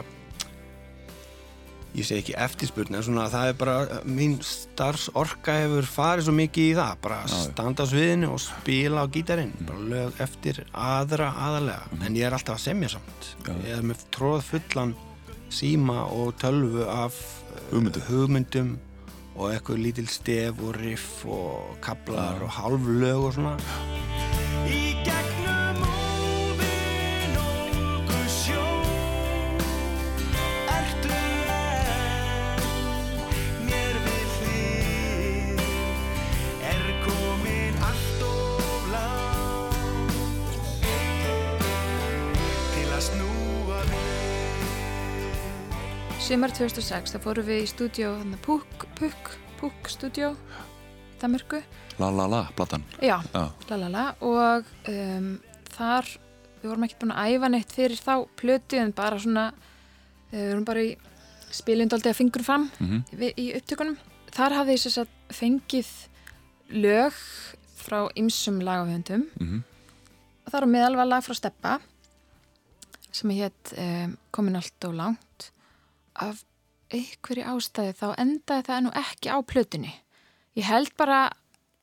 ég 1.95 2.05
segi 2.05 2.21
ekki 2.21 2.35
eftirspurn 2.37 2.97
en 2.99 3.05
svona 3.05 3.25
það 3.31 3.51
er 3.51 3.55
bara 3.57 4.01
mín 4.05 4.35
starfsorka 4.45 5.55
hefur 5.63 5.87
farið 5.89 6.27
svo 6.27 6.35
mikið 6.37 6.67
í 6.67 6.75
það 6.77 6.99
bara 7.05 7.19
að 7.25 7.35
standa 7.47 7.85
á 7.85 7.91
sviðinu 7.91 8.31
og 8.35 8.41
spila 8.43 9.05
á 9.05 9.11
gítarinn 9.13 9.55
bara 9.65 9.87
lög 9.93 10.21
eftir 10.25 10.61
aðra 10.73 11.31
aðalega 11.47 12.03
en 12.05 12.19
ég 12.19 12.27
er 12.29 12.37
alltaf 12.37 12.59
að 12.59 12.65
semja 12.67 12.91
samt. 12.93 13.31
Ég 13.65 13.71
er 13.79 13.87
með 13.89 14.05
tróð 14.13 14.43
fullan 14.51 14.93
síma 15.49 16.03
og 16.13 16.35
tölvu 16.41 16.85
af 16.85 17.17
eh, 17.17 17.63
Hugmyndum. 17.71 18.05
hugmyndum 18.09 18.75
og 19.39 19.53
eitthvað 19.53 19.81
lítil 19.81 20.09
stef 20.11 20.61
og 20.61 20.77
riff 20.77 21.23
og 21.25 21.79
kablar 21.81 22.43
og 22.45 22.53
hálf 22.59 22.85
lög 23.01 23.29
og 23.31 23.33
svona 23.39 24.38
Sumar 46.29 46.51
2006, 46.53 47.15
þá 47.15 47.21
fórum 47.23 47.45
við 47.47 47.63
í 47.63 47.67
stúdíó 47.71 48.09
Púk, 48.45 48.83
Púk, 48.99 49.29
Púk 49.57 49.87
stúdíó 49.89 50.35
Danmörku 51.21 51.57
La 51.99 52.09
la 52.13 52.27
la, 52.31 52.43
platan. 52.55 52.83
Já, 53.01 53.17
Já. 53.33 53.47
lalala 53.67 54.03
og 54.23 54.67
um, 54.87 55.31
þar 55.73 56.05
við 56.61 56.67
vorum 56.69 56.85
ekki 56.85 56.99
búin 57.01 57.15
að 57.15 57.33
æfa 57.33 57.49
neitt 57.51 57.73
fyrir 57.75 57.97
þá 57.99 58.13
plötu 58.39 58.77
en 58.79 58.93
bara 58.95 59.17
svona 59.19 59.47
uh, 59.51 60.37
við 60.37 60.47
vorum 60.53 60.67
bara 60.69 60.85
í 60.85 60.93
spilindaldi 61.49 62.11
að 62.13 62.19
fingur 62.21 62.45
fram 62.45 62.69
Mhm. 62.77 63.03
við, 63.11 63.33
í 63.41 63.47
upptökunum 63.57 63.97
þar 64.31 64.57
hafði 64.59 64.77
ég 64.77 64.83
þess 64.85 65.01
að 65.01 65.13
fengið 65.33 65.91
lög 66.85 67.21
frá 67.81 68.03
ymsum 68.21 68.61
lagafjöndum 68.61 69.25
Mhm. 69.41 69.63
og 70.45 70.51
það 70.53 70.59
var 70.61 70.69
meðal 70.77 70.95
var 71.01 71.09
lag 71.09 71.23
frá 71.25 71.33
Steppa 71.35 71.79
sem 73.11 73.31
hétt 73.33 73.73
um, 73.81 74.13
komin 74.31 74.55
allt 74.55 74.85
og 74.85 74.93
langt 74.93 75.49
af 76.23 76.43
einhverju 76.93 77.45
ástæði 77.45 77.93
þá 77.99 78.07
endaði 78.17 78.65
það 78.69 78.81
nú 78.85 78.93
ekki 78.97 79.31
á 79.33 79.37
plötunni. 79.45 79.91
Ég 80.57 80.65
held 80.67 80.91
bara 80.97 81.27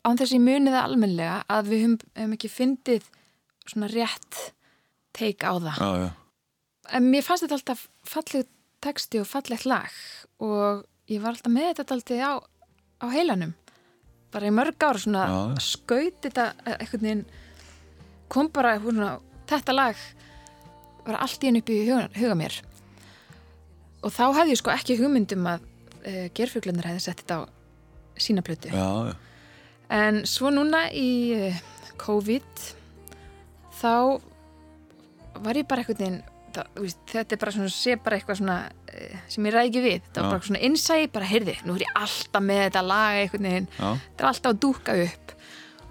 án 0.07 0.18
þess 0.18 0.33
að 0.33 0.37
ég 0.38 0.44
muni 0.46 0.72
það 0.72 0.83
almennilega 0.83 1.37
að 1.51 1.70
við 1.70 1.85
höfum, 1.85 1.96
höfum 2.18 2.35
ekki 2.37 2.51
fyndið 2.53 3.09
svona 3.66 3.90
rétt 3.92 4.40
teik 5.16 5.46
á 5.46 5.53
það. 5.55 5.79
Já, 5.79 5.90
já. 6.03 6.11
en 6.99 7.09
mér 7.11 7.27
fannst 7.27 7.46
þetta 7.46 7.59
alltaf 7.61 7.87
falleg 8.07 8.51
texti 8.85 9.22
og 9.22 9.31
fallegt 9.31 9.66
lag 9.66 9.94
og 10.42 10.85
ég 11.11 11.22
var 11.22 11.35
alltaf 11.35 11.55
með 11.55 11.72
þetta 11.81 11.96
alltaf 11.96 12.22
á, 12.22 12.33
á 13.03 13.07
heilanum. 13.14 13.57
Bara 14.35 14.51
í 14.51 14.55
mörg 14.55 14.83
ár 14.83 15.01
svona 15.01 15.27
skaut 15.62 16.20
þetta 16.27 16.51
eh, 16.66 16.79
einhvern 16.83 17.07
veginn 17.07 17.27
kom 18.31 18.51
bara 18.53 18.75
svona, 18.83 19.16
þetta 19.46 19.75
lag 19.75 20.07
var 21.07 21.20
allt 21.22 21.44
í 21.44 21.49
henn 21.49 21.61
upp 21.61 21.70
í 21.70 21.85
huga, 21.87 22.09
huga 22.18 22.38
mér 22.38 22.59
og 24.02 24.12
þá 24.12 24.24
hefði 24.40 24.54
ég 24.54 24.61
sko 24.61 24.74
ekki 24.74 24.98
hugmyndum 25.00 25.48
að 25.50 25.64
uh, 25.64 26.26
gerfuglunar 26.37 26.90
hefði 26.90 27.04
sett 27.06 27.22
þetta 27.24 27.40
á 27.40 27.42
sína 28.20 28.44
plötu. 28.44 28.72
Já, 28.72 29.12
já. 29.12 29.14
En 29.96 30.24
svo 30.26 30.50
núna 30.50 30.88
í 30.90 31.11
eh, 31.37 31.59
COVID 32.02 32.62
þá 33.78 33.92
var 35.44 35.59
ég 35.61 35.68
bara 35.68 35.85
einhvern 35.85 36.00
veginn 36.00 36.22
það, 36.56 36.70
veist, 36.80 37.02
þetta 37.12 37.37
er 37.37 37.40
bara 37.42 37.54
svona, 37.54 37.72
sé 37.72 37.96
bara 38.02 38.18
eitthvað 38.18 38.40
svona 38.40 38.56
eh, 38.90 39.18
sem 39.32 39.46
ég 39.48 39.54
ræði 39.54 39.70
ekki 39.70 39.82
við, 39.85 39.98
þetta 40.06 40.22
Já. 40.22 40.24
var 40.24 40.32
bara 40.35 40.48
svona 40.48 40.62
innsæði, 40.68 41.11
bara 41.16 41.30
heyrði, 41.30 41.56
nú 41.66 41.76
er 41.76 41.85
ég 41.87 42.00
alltaf 42.02 42.46
með 42.46 42.62
þetta 42.64 42.85
lag 42.87 43.20
einhvern 43.20 43.48
veginn, 43.50 43.68
Já. 43.76 43.88
þetta 43.92 44.24
er 44.24 44.30
alltaf 44.32 44.52
að 44.52 44.62
dúka 44.64 44.96
upp. 45.04 45.37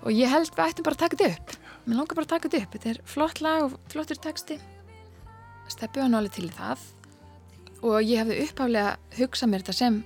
Og 0.05 0.13
ég 0.13 0.33
held 0.33 0.51
við 0.51 0.65
ættum 0.65 0.87
bara 0.87 0.97
að 0.97 1.03
taka 1.05 1.19
þetta 1.21 1.39
upp. 1.39 1.55
Mér 1.85 1.99
langar 1.99 2.17
bara 2.19 2.27
að 2.27 2.33
taka 2.35 2.49
þetta 2.49 2.63
upp, 2.65 2.75
þetta 2.75 2.91
er 2.91 3.01
flott 3.15 3.41
lag 3.45 3.65
og 3.67 3.77
flottur 3.93 4.21
texti. 4.21 4.59
Steppi 5.71 6.01
var 6.01 6.11
nálega 6.13 6.35
til 6.37 6.49
það 6.53 6.89
og 7.85 7.99
ég 8.03 8.21
hefði 8.23 8.39
upphaflega 8.47 8.95
hugsað 9.19 9.51
mér 9.53 9.63
þetta 9.65 9.77
sem 9.79 10.01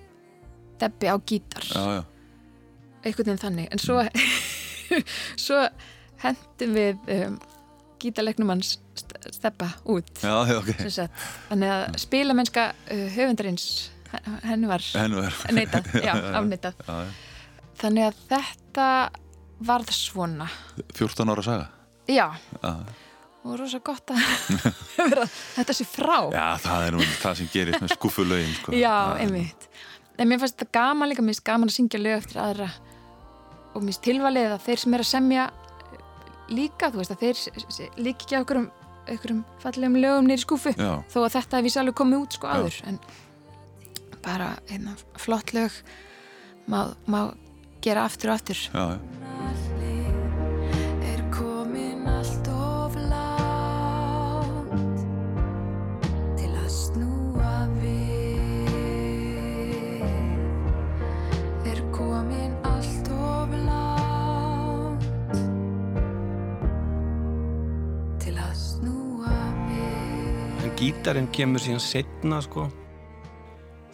Debbi 0.79 1.09
á 1.11 1.15
gítar 1.27 1.65
Já, 1.67 1.83
já. 1.99 2.03
einhvern 3.03 3.29
veginn 3.29 3.41
þannig 3.43 3.71
en 3.75 3.81
svo 3.83 4.01
svo 5.45 5.61
hendum 6.23 6.75
við 6.75 7.09
um, 7.15 7.37
gítarleiknum 7.99 8.51
hans 8.53 8.73
st- 8.95 9.31
steppa 9.35 9.69
út 9.91 10.21
Já, 10.23 10.33
já, 10.49 10.55
ok. 10.59 10.69
sem 10.85 10.93
sagt. 11.01 11.25
þannig 11.49 11.73
að 11.75 11.97
spilamennska 12.05 12.67
uh, 12.75 13.05
höfundarins 13.15 13.65
hen- 14.13 14.39
henni 14.47 14.69
var 14.71 14.83
er. 14.95 15.11
neitað, 15.57 15.89
já, 16.07 16.13
afneitað 16.39 16.79
þannig 17.79 18.07
að 18.09 18.23
þetta 18.31 18.87
varð 19.67 19.91
svona 19.95 20.47
14 20.95 21.33
ára 21.35 21.43
saga. 21.43 21.67
já, 22.07 22.27
Já. 22.63 22.73
Og 23.45 23.55
rosa 23.59 23.79
gott 23.79 24.11
að 24.11 24.19
vera, 25.11 25.23
þetta 25.55 25.75
sé 25.77 25.85
frá 25.87 26.17
Já, 26.33 26.45
það 26.65 26.85
er 26.87 26.97
nú 26.97 27.05
það 27.21 27.37
sem 27.39 27.49
gerist 27.53 27.83
með 27.85 27.93
skuffulögin, 27.95 28.55
sko. 28.57 28.73
Já, 28.75 28.95
einmitt. 29.21 29.69
En 30.19 30.27
mér 30.27 30.41
fannst 30.41 30.57
þetta 30.59 30.73
gaman 30.75 31.09
líka, 31.11 31.23
mér 31.23 31.33
finnst 31.37 31.45
gaman 31.47 31.71
að 31.71 31.77
syngja 31.77 32.01
lög 32.03 32.17
eftir 32.19 32.41
aðra 32.43 32.67
og 33.69 33.79
mér 33.79 33.87
finnst 33.93 34.03
tilvalið 34.09 34.51
að 34.57 34.65
þeir 34.67 34.83
sem 34.83 34.97
er 34.97 35.05
að 35.05 35.09
semja 35.13 35.47
líka, 36.49 36.89
þú 36.91 37.01
veist, 37.01 37.15
að 37.15 37.23
þeir 37.23 38.03
líka 38.03 38.25
ekki 38.25 38.35
á 38.35 38.43
okkurum, 38.43 38.67
okkurum 39.15 39.41
fallegum 39.63 39.97
lögum 40.03 40.27
nýri 40.29 40.43
skúfu, 40.43 40.75
Já. 40.75 40.91
þó 41.13 41.19
að 41.23 41.33
þetta 41.37 41.61
hefði 41.61 41.75
alveg 41.83 41.99
komið 42.01 42.23
út 42.25 42.39
sko 42.39 42.49
Já. 42.49 42.59
áður, 42.59 42.79
en 42.91 42.99
bara 44.25 44.51
hérna, 44.67 44.97
flott 45.21 45.53
lög 45.55 45.79
má, 46.67 46.81
má 47.07 47.21
gera 47.85 48.03
aftur 48.09 48.33
og 48.33 48.41
aftur. 48.41 48.67
Já, 48.73 48.97
já. 48.97 49.68
Gítarinn 70.79 71.27
kemur 71.35 71.59
síðan 71.59 71.81
setna 71.83 72.37
sko. 72.43 72.69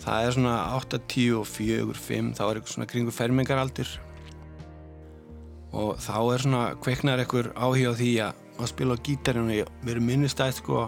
Það 0.03 0.25
er 0.25 0.35
svona 0.35 0.55
8, 0.77 0.99
10 1.09 1.37
og 1.39 1.47
4, 1.49 1.95
5 1.97 2.33
þá 2.37 2.41
er 2.45 2.59
eitthvað 2.59 2.73
svona 2.75 2.89
kringu 2.91 3.13
fermingaraldur. 3.15 3.93
Og 5.75 5.95
þá 6.03 6.17
er 6.19 6.43
svona 6.43 6.65
kveiknar 6.83 7.23
eitthvað 7.23 7.49
áhuga 7.57 7.95
á 7.95 7.97
því 7.97 8.11
að, 8.27 8.43
að 8.59 8.69
spila 8.71 8.97
á 8.99 9.03
gítarinn 9.07 9.49
og 9.49 9.57
ég 9.57 9.71
verið 9.87 10.05
minnistætt 10.11 10.59
sko 10.59 10.83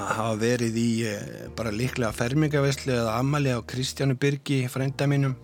að 0.00 0.12
hafa 0.16 0.38
verið 0.40 0.78
í 0.78 0.90
eh, 1.10 1.48
bara 1.58 1.72
líklega 1.74 2.14
fermingaveislu 2.14 2.94
eða 2.94 3.16
ammali 3.20 3.52
á 3.52 3.60
Kristjánu 3.60 4.16
Birgi 4.22 4.62
frænda 4.70 5.08
mínum 5.10 5.34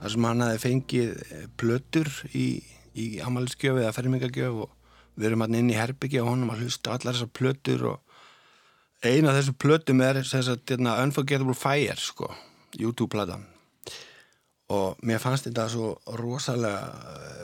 þar 0.00 0.14
sem 0.14 0.26
hann 0.28 0.44
hafi 0.44 0.62
fengið 0.64 1.14
eh, 1.14 1.46
plötur 1.56 2.10
í, 2.34 2.48
í 2.92 3.06
ammaliðskjöf 3.24 3.80
eða 3.84 3.94
fermingagjöf 3.96 4.60
og 4.66 4.74
við 5.18 5.30
erum 5.30 5.46
hann 5.46 5.56
inn 5.62 5.72
í 5.72 5.78
herbyggi 5.78 6.20
og 6.22 6.32
honum 6.32 6.52
að 6.52 6.66
hlusta 6.66 6.94
allar 6.94 7.16
þessar 7.16 7.32
plötur 7.38 7.86
og 7.94 8.07
eina 9.04 9.30
af 9.30 9.38
þessum 9.38 9.58
plötum 9.62 10.02
er 10.02 10.22
sagt, 10.26 10.70
hérna, 10.70 10.98
Unforgettable 11.02 11.54
Fire 11.54 11.96
sko, 12.00 12.32
YouTube-platan. 12.78 13.46
Og 14.74 14.98
mér 15.08 15.22
fannst 15.22 15.46
þetta 15.48 15.68
svo 15.72 15.94
rosalega 16.18 16.90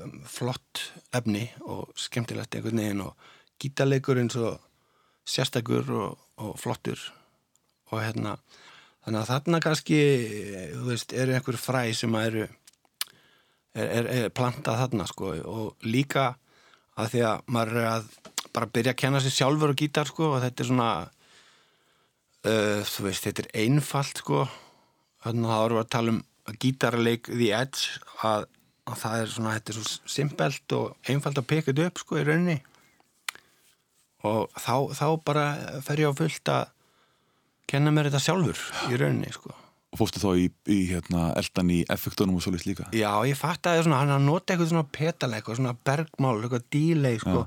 um, 0.03 0.19
flott 0.29 0.83
efni 1.15 1.47
og 1.65 1.95
skemmtilegt 1.97 2.59
einhvern 2.59 2.83
veginn 2.83 3.05
og 3.07 3.31
gítarleikurinn 3.63 4.29
svo 4.33 4.51
sérstakur 5.25 5.89
og, 5.89 6.19
og 6.45 6.59
flottur. 6.61 7.01
Og 7.93 8.03
hérna 8.03 8.37
þannig 9.05 9.21
að 9.23 9.31
þarna 9.31 9.63
kannski 9.65 10.01
þú 10.75 10.85
veist, 10.91 11.17
eru 11.17 11.37
einhver 11.37 11.61
fræ 11.61 11.83
sem 11.97 12.15
eru 12.21 12.45
er, 12.45 13.87
er, 13.87 14.07
er 14.09 14.31
plantað 14.35 14.81
þarna 14.83 15.09
sko 15.09 15.33
og 15.51 15.87
líka 15.89 16.35
að 17.01 17.11
því 17.15 17.25
að 17.29 17.51
maður 17.57 17.81
er 17.81 17.91
að 17.91 18.09
bara 18.55 18.71
byrja 18.71 18.95
að 18.95 19.01
kenna 19.03 19.21
sér 19.23 19.35
sjálfur 19.35 19.75
á 19.75 19.81
gítar 19.81 20.09
sko 20.09 20.31
og 20.35 20.43
þetta 20.45 20.63
er 20.63 20.71
svona 20.71 20.91
uh, 22.49 22.83
þú 22.89 23.07
veist, 23.09 23.27
þetta 23.27 23.45
er 23.45 23.51
einfalt 23.65 24.21
sko 24.23 24.45
þannig 25.25 25.49
að 25.49 25.55
það 25.55 25.65
voru 25.65 25.81
að 25.81 25.91
tala 25.97 26.15
um 26.15 26.23
gítarleik 26.61 27.31
The 27.31 27.51
Edge 27.57 28.05
að, 28.29 28.47
að 28.91 29.01
það 29.01 29.19
er 29.23 29.35
svona, 29.35 29.57
þetta 29.57 29.73
er 29.73 29.81
svo 29.81 30.15
simpelt 30.17 30.77
og 30.77 31.11
einfalt 31.11 31.41
að 31.41 31.51
peka 31.55 31.73
þetta 31.73 31.91
upp 31.91 32.05
sko 32.05 32.21
í 32.21 32.25
rauninni 32.29 32.61
og 34.25 34.49
þá, 34.57 34.77
þá 34.97 35.07
bara 35.25 35.45
fer 35.85 36.05
ég 36.05 36.13
á 36.13 36.19
fullt 36.21 36.53
að 36.53 36.73
kenna 37.69 37.93
mér 37.93 38.11
þetta 38.11 38.25
sjálfur 38.27 38.65
í 38.93 39.01
rauninni 39.01 39.33
sko 39.35 39.57
Og 39.95 40.01
fórstu 40.01 40.19
þá 40.19 40.31
í, 40.35 40.49
í 40.75 40.77
hérna, 40.89 41.29
eldan 41.39 41.69
í 41.71 41.77
effektunum 41.95 42.41
og 42.41 42.43
svolítið 42.43 42.73
líka? 42.73 42.85
Já, 42.99 43.13
ég 43.31 43.39
fatt 43.39 43.69
að 43.71 43.85
svona, 43.85 44.01
hann 44.01 44.09
er 44.11 44.17
að 44.17 44.25
nota 44.27 44.51
eitthvað 44.51 44.73
svona 44.73 44.89
petala, 44.91 45.39
eitthvað 45.39 45.61
svona 45.61 45.75
bergmál, 45.87 46.33
eitthvað 46.41 46.65
dílei, 46.75 47.13
sko. 47.23 47.45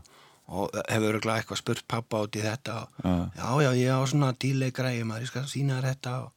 Og 0.47 0.71
hefur 0.87 1.17
örgulega 1.17 1.41
eitthvað 1.41 1.59
spurt 1.59 1.83
pappa 1.91 2.21
út 2.23 2.37
í 2.39 2.43
þetta. 2.45 2.77
Og, 2.85 3.03
Já. 3.03 3.15
já, 3.35 3.49
já, 3.65 3.71
ég 3.81 3.91
á 3.91 4.01
svona 4.07 4.29
dílei 4.39 4.71
græði 4.71 5.03
maður, 5.03 5.25
ég 5.27 5.31
skal 5.33 5.47
sína 5.51 5.81
þér 5.81 5.89
þetta. 5.91 6.13
Og, 6.23 6.33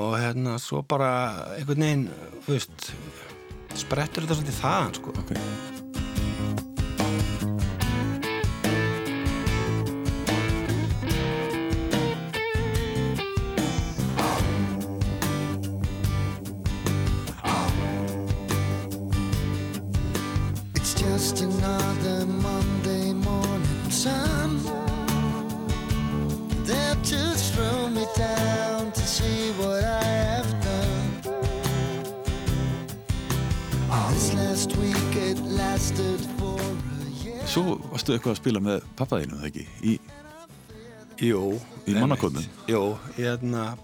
og 0.00 0.16
hérna, 0.20 0.56
svo 0.60 0.80
bara 0.88 1.10
einhvern 1.58 1.84
veginn, 1.84 2.06
þú 2.46 2.56
veist, 2.56 2.90
sprettur 3.76 4.24
þetta 4.24 4.38
svolítið 4.40 4.60
þaðan, 4.62 4.96
sko. 5.00 5.16
Ok. 5.20 5.75
Varstu 38.16 38.30
eitthvað 38.30 38.36
að 38.36 38.40
spila 38.40 38.60
með 38.64 38.86
pappaðinu, 38.96 39.40
það 39.40 39.50
ekki? 39.50 39.66
Í, 39.84 39.98
Jú. 41.16 41.42
Í 41.88 41.94
mannakotnum? 41.96 42.44
Jú, 42.68 42.80
hérna, 43.16 43.76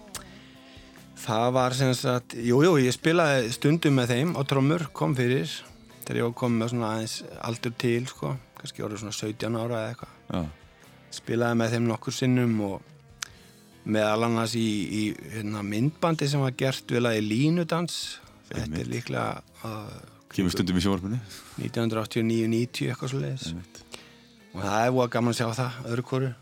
það 1.23 1.53
var 1.57 1.77
sem 1.77 1.92
sagt, 1.97 2.35
jú, 2.37 2.59
jú, 2.64 2.75
ég 2.83 2.92
spilaði 2.92 3.53
stundum 3.55 3.97
með 3.97 4.12
þeim 4.12 4.35
og 4.37 4.49
trommur 4.51 4.88
kom 4.92 5.14
fyrir 5.16 5.49
þegar 6.03 6.18
ég 6.18 6.35
komið 6.37 6.59
með 6.61 6.73
svona 6.73 6.90
aðeins 6.97 7.14
aldur 7.49 7.75
til, 7.81 8.01
sko, 8.11 8.35
kannski 8.59 8.85
orðið 8.85 9.05
svona 9.05 9.16
17 9.16 9.61
ára 9.62 9.81
eða 9.81 9.92
eitthvað. 9.92 10.49
Spilaði 11.12 11.61
með 11.61 11.77
þeim 11.77 11.87
nokkur 11.88 12.16
sinnum 12.16 12.59
og 12.66 12.90
meðal 13.85 14.27
annars 14.29 14.57
í, 14.59 14.66
í 14.85 15.03
hérna, 15.33 15.62
myndbandi 15.66 16.29
sem 16.31 16.42
var 16.42 16.53
gert 16.59 16.92
við 16.92 17.05
lagi 17.07 17.25
Línudans. 17.25 17.97
Þetta 18.51 18.83
er 18.83 18.90
líklega 18.92 19.40
uh, 19.64 19.97
kemur 20.33 20.53
stundum 20.53 20.77
í 20.77 20.85
sjónvarpunni. 20.85 21.23
1989-90 21.64 22.92
eitthvað 22.92 23.14
svo 23.14 23.23
leiðis. 23.23 23.49
Og 24.53 24.61
það 24.61 24.87
er 24.87 24.91
búið 24.97 25.12
gaman 25.15 25.33
að 25.33 25.38
sjá 25.38 25.47
það 25.57 25.79
öðru 25.93 26.05
hvoru 26.11 26.33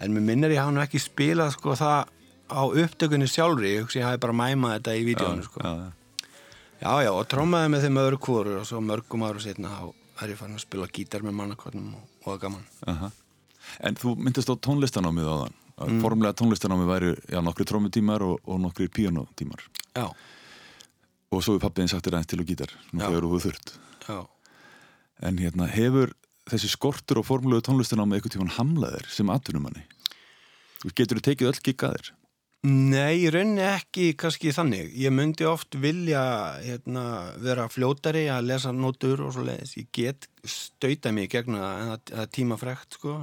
en 0.00 0.14
mér 0.16 0.24
minnir 0.24 0.54
ég 0.54 0.60
hafa 0.62 0.72
nú 0.74 0.82
ekki 0.82 1.00
spilað 1.00 1.54
sko 1.56 1.76
það 1.76 2.10
á 2.50 2.62
upptökunni 2.66 3.28
sjálfri 3.30 3.74
ég 3.76 3.84
hugsi 3.84 4.00
ég 4.00 4.06
hafi 4.08 4.20
bara 4.22 4.36
mæmað 4.36 4.76
þetta 4.78 4.94
í 4.96 5.04
vídjónu 5.06 5.44
sko. 5.46 5.60
Já, 5.62 5.72
já. 6.80 6.92
já 7.04 7.10
og 7.12 7.26
trommaði 7.30 7.72
með 7.74 7.84
þeim 7.86 8.00
öðru 8.04 8.20
hvoru 8.26 8.54
og 8.60 8.66
svo 8.68 8.80
mörgum 8.84 9.24
ára 9.28 9.40
setna 9.44 9.72
þá 9.76 9.84
er 10.24 10.32
ég 10.34 10.40
farin 10.40 10.58
að 10.58 10.64
spila 10.64 10.88
gítar 10.92 11.24
með 11.24 11.36
mannakotnum 11.38 11.94
og, 11.96 12.32
er 12.34 12.40
gaman 12.42 12.64
Aha. 12.90 13.10
En 13.86 13.96
þú 14.00 14.16
myndist 14.18 14.50
á 14.50 14.56
tónlistanámið 14.56 15.28
á 15.28 15.36
þann. 15.44 15.56
Mm. 15.80 16.00
Formulega 16.02 16.36
tónlistanámið 16.40 16.88
væri 16.90 17.10
já, 17.30 17.38
nokkri 17.44 17.64
trómutímar 17.68 18.24
og, 18.24 18.40
og 18.44 18.58
nokkri 18.60 18.88
píanotímar. 18.88 19.62
já, 19.96 20.08
Og 21.30 21.44
svo 21.44 21.54
er 21.54 21.62
pappiðin 21.62 21.88
sagt 21.92 22.08
þér 22.08 22.16
aðeins 22.18 22.30
til 22.32 22.40
og 22.42 22.48
gítar, 22.48 22.72
svona 22.90 23.04
Já. 23.04 23.08
þegar 23.12 23.26
þú 23.30 23.38
þurft. 23.44 23.68
já 24.08 24.18
En 25.22 25.36
hérna, 25.38 25.68
hefur 25.70 26.12
þessi 26.52 26.70
skortur 26.72 27.20
og 27.20 27.28
formulegu 27.28 27.64
tónlistanámið 27.66 28.18
eitthvað 28.18 28.36
tífan 28.36 28.56
hamlaðir 28.58 29.10
sem 29.12 29.32
atvinnumanni? 29.32 29.84
Getur 30.96 31.20
þú 31.20 31.26
tekið 31.26 31.50
öll 31.50 31.62
giggaðir? 31.66 32.12
Nei, 32.68 33.22
í 33.24 33.28
rauninni 33.32 33.62
ekki 33.64 34.10
kannski 34.20 34.50
þannig. 34.52 34.90
Ég 35.00 35.12
myndi 35.16 35.46
oft 35.48 35.78
vilja 35.80 36.20
hérna, 36.60 37.04
vera 37.40 37.64
fljótari 37.72 38.26
að 38.28 38.50
lesa 38.50 38.72
nótur 38.76 39.22
og 39.24 39.32
svo 39.32 39.46
leiðis. 39.46 39.78
Ég 39.80 39.88
get 39.96 40.28
stauta 40.44 41.12
mig 41.16 41.32
það 41.32 41.54
en 41.56 41.94
það, 41.94 42.12
er 42.20 42.28
tímafrekt 42.36 42.98
sko. 42.98 43.14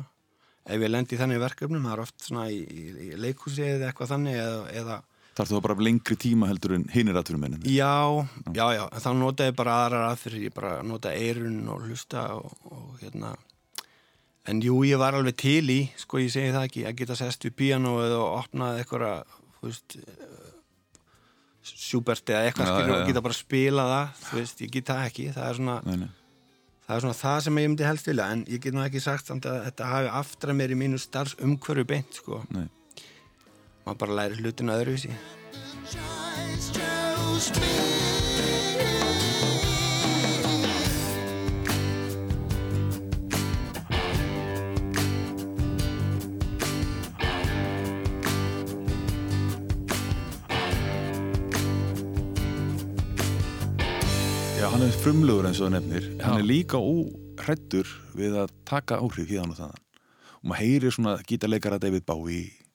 Ef 0.66 0.82
ég 0.82 0.90
lendi 0.90 1.16
í 1.16 1.20
þannig 1.22 1.44
verkefnum, 1.44 1.86
það 1.86 1.94
er 1.94 2.02
oft 2.04 2.26
svona 2.26 2.48
í, 2.50 2.64
í, 2.66 3.12
leikhúsi 3.14 3.64
eða 3.64 3.92
eitthvað 3.92 4.12
þannig 4.16 4.40
eða, 4.42 4.64
eða 4.82 4.98
Þarf 5.38 5.52
þú 5.52 5.60
bara 5.62 5.76
lengri 5.86 6.16
tíma 6.18 6.48
heldur 6.50 6.74
en 6.80 6.88
hinir 6.90 7.18
atvinnumennin? 7.20 7.62
já, 7.70 7.94
já, 8.58 8.66
já, 8.74 8.84
en 8.90 9.04
þá 9.04 9.10
nota 9.20 9.46
ég 9.52 9.58
bara 9.60 9.76
aðrar 9.84 10.08
aðfyrir, 10.12 10.48
ég 10.48 10.56
bara 10.56 10.72
nota 10.84 11.12
eirun 11.14 11.60
og 11.70 11.84
hlusta 11.86 12.24
og, 12.40 12.56
og 12.72 12.96
hérna 13.04 13.36
en 14.48 14.62
jú, 14.64 14.80
ég 14.88 14.98
var 14.98 15.14
alveg 15.18 15.36
til 15.38 15.70
í 15.70 15.80
sko, 16.00 16.22
ég 16.24 16.32
segi 16.34 16.54
það 16.56 16.66
ekki, 16.70 16.86
að 16.90 16.98
geta 17.04 17.18
sest 17.20 17.46
við 17.46 17.54
píanóið 17.60 18.16
og 18.18 18.28
opnað 18.40 18.80
eitthvað, 18.82 19.36
þú 19.60 19.70
veist 19.70 19.98
Schubert 21.68 22.30
eða 22.32 22.46
eitthvað 22.48 22.70
Já, 22.70 22.72
skilur 22.78 22.88
já, 22.88 22.96
og 22.96 23.02
já. 23.02 23.08
geta 23.12 23.24
bara 23.26 23.36
spila 23.36 23.86
það 23.92 24.22
þú 24.24 24.38
veist, 24.40 24.62
ég 24.64 24.72
get 24.78 24.88
það 24.88 25.02
ekki 25.10 25.26
það 25.36 25.48
er 25.50 25.58
svona 25.60 25.76
Nei, 25.84 25.98
nei. 26.06 26.08
það 26.88 26.96
er 26.96 27.04
svona 27.04 27.18
það 27.20 27.40
sem 27.46 27.60
ég 27.60 27.68
myndi 27.74 27.88
helst 27.88 28.08
vilja 28.08 28.28
en 28.34 28.44
ég 28.48 28.62
get 28.64 28.78
nú 28.78 28.84
ekki 28.86 29.02
sagt 29.04 29.28
samt 29.28 29.48
að 29.52 29.58
þetta 29.68 29.90
hafi 29.92 30.12
aftra 30.22 30.56
mér 30.56 30.74
í 30.74 30.78
mínu 30.80 31.02
starfs 31.04 31.36
umhverju 31.44 31.86
beint 31.90 32.22
sko. 32.22 32.40
Nei. 32.56 32.70
Maður 33.88 34.00
bara 34.04 34.16
læri 34.20 34.42
hlutina 34.42 34.76
öðruvísi. 34.82 35.12
Já, 54.58 54.72
hann 54.74 54.84
er 54.84 54.92
frumlegur 54.92 55.48
eins 55.48 55.62
og 55.62 55.70
það 55.70 55.76
nefnir. 55.78 56.12
Hann 56.20 56.36
Já. 56.36 56.40
er 56.42 56.48
líka 56.52 56.78
óhrættur 56.82 57.88
við 58.18 58.40
að 58.44 58.56
taka 58.68 59.00
áhrif 59.00 59.30
hérna 59.32 59.54
og 59.54 59.60
þaðan. 59.62 59.84
Og 60.38 60.48
maður 60.52 60.64
heyrir 60.66 60.94
svona 60.94 61.20
gítarleikara 61.24 61.80
David 61.80 62.04
Bowie 62.06 62.67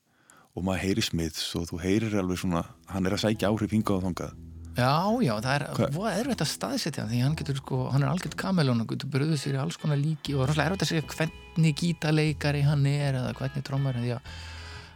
og 0.52 0.64
maður 0.66 0.84
heyrir 0.86 1.06
Smiths 1.06 1.50
og 1.58 1.68
þú 1.70 1.82
heyrir 1.82 2.16
alveg 2.20 2.40
svona 2.42 2.64
hann 2.92 3.06
er 3.08 3.16
að 3.16 3.24
sækja 3.26 3.50
áhrif 3.52 3.72
hingað 3.72 4.00
og 4.00 4.08
þangað 4.08 4.40
Já, 4.72 4.92
já, 5.20 5.34
það 5.44 5.52
er, 5.52 5.62
Hvað? 5.76 6.06
er 6.16 6.28
þetta 6.32 6.46
staðsetja 6.48 7.02
því 7.10 7.18
hann 7.20 7.34
getur 7.36 7.58
sko, 7.60 7.80
hann 7.92 8.06
er 8.06 8.08
algjört 8.08 8.38
kamelón 8.40 8.80
og 8.80 8.94
getur 8.94 9.10
bröðið 9.12 9.40
sér 9.42 9.58
í 9.58 9.60
alls 9.60 9.76
konar 9.76 10.00
líki 10.00 10.32
og 10.32 10.46
er 10.46 10.54
þetta 10.56 10.86
að 10.86 10.88
segja 10.88 11.04
hvernig 11.12 11.76
gítarleikari 11.76 12.62
hann 12.64 12.86
er 12.88 13.18
eða 13.20 13.34
hvernig 13.36 13.66
trommar 13.68 13.98
því 14.00 14.14
að 14.16 14.30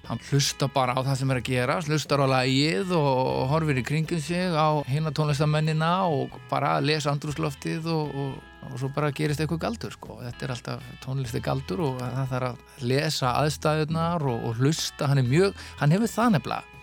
hann 0.07 0.23
hlusta 0.31 0.69
bara 0.73 0.95
á 0.97 1.01
það 1.03 1.19
sem 1.21 1.33
er 1.35 1.41
að 1.43 1.49
gera 1.51 1.77
hlustar 1.83 2.23
á 2.25 2.27
lagið 2.31 2.93
og 2.97 3.45
horfir 3.51 3.81
í 3.83 3.85
kringum 3.85 4.23
sig 4.23 4.55
á 4.55 4.81
hinna 4.89 5.13
tónlistamennina 5.13 5.93
og 6.09 6.37
bara 6.49 6.77
lesa 6.81 7.13
andrúsloftið 7.13 7.89
og, 7.93 8.15
og, 8.17 8.37
og 8.71 8.81
svo 8.81 8.91
bara 8.95 9.13
gerist 9.15 9.41
eitthvað 9.43 9.63
galdur 9.67 9.95
sko. 9.95 10.19
þetta 10.23 10.47
er 10.47 10.55
alltaf 10.55 10.89
tónlisti 11.05 11.43
galdur 11.45 11.83
og 11.89 12.01
það 12.01 12.33
þarf 12.33 12.49
að 12.49 12.89
lesa 12.93 13.35
aðstæðunar 13.43 14.27
og, 14.31 14.49
og 14.49 14.63
hlusta, 14.63 15.11
hann 15.11 15.23
er 15.23 15.29
mjög 15.29 15.63
hann 15.81 15.95
hefur 15.95 16.13
það 16.13 16.35
nefnilega 16.37 16.77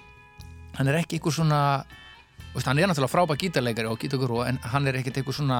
hann 0.77 0.89
er 0.89 0.99
ekki 0.99 1.17
eitthvað 1.17 1.37
svona 1.39 1.61
veist, 2.53 2.67
hann 2.67 2.79
er 2.79 2.89
náttúrulega 2.89 3.13
frábær 3.13 3.41
gítarleikari 3.41 3.89
og 3.91 3.99
gítarguru 4.01 4.43
en 4.47 4.59
hann 4.73 4.87
er 4.89 4.99
ekkert 4.99 5.21
eitthvað 5.21 5.39
svona 5.39 5.59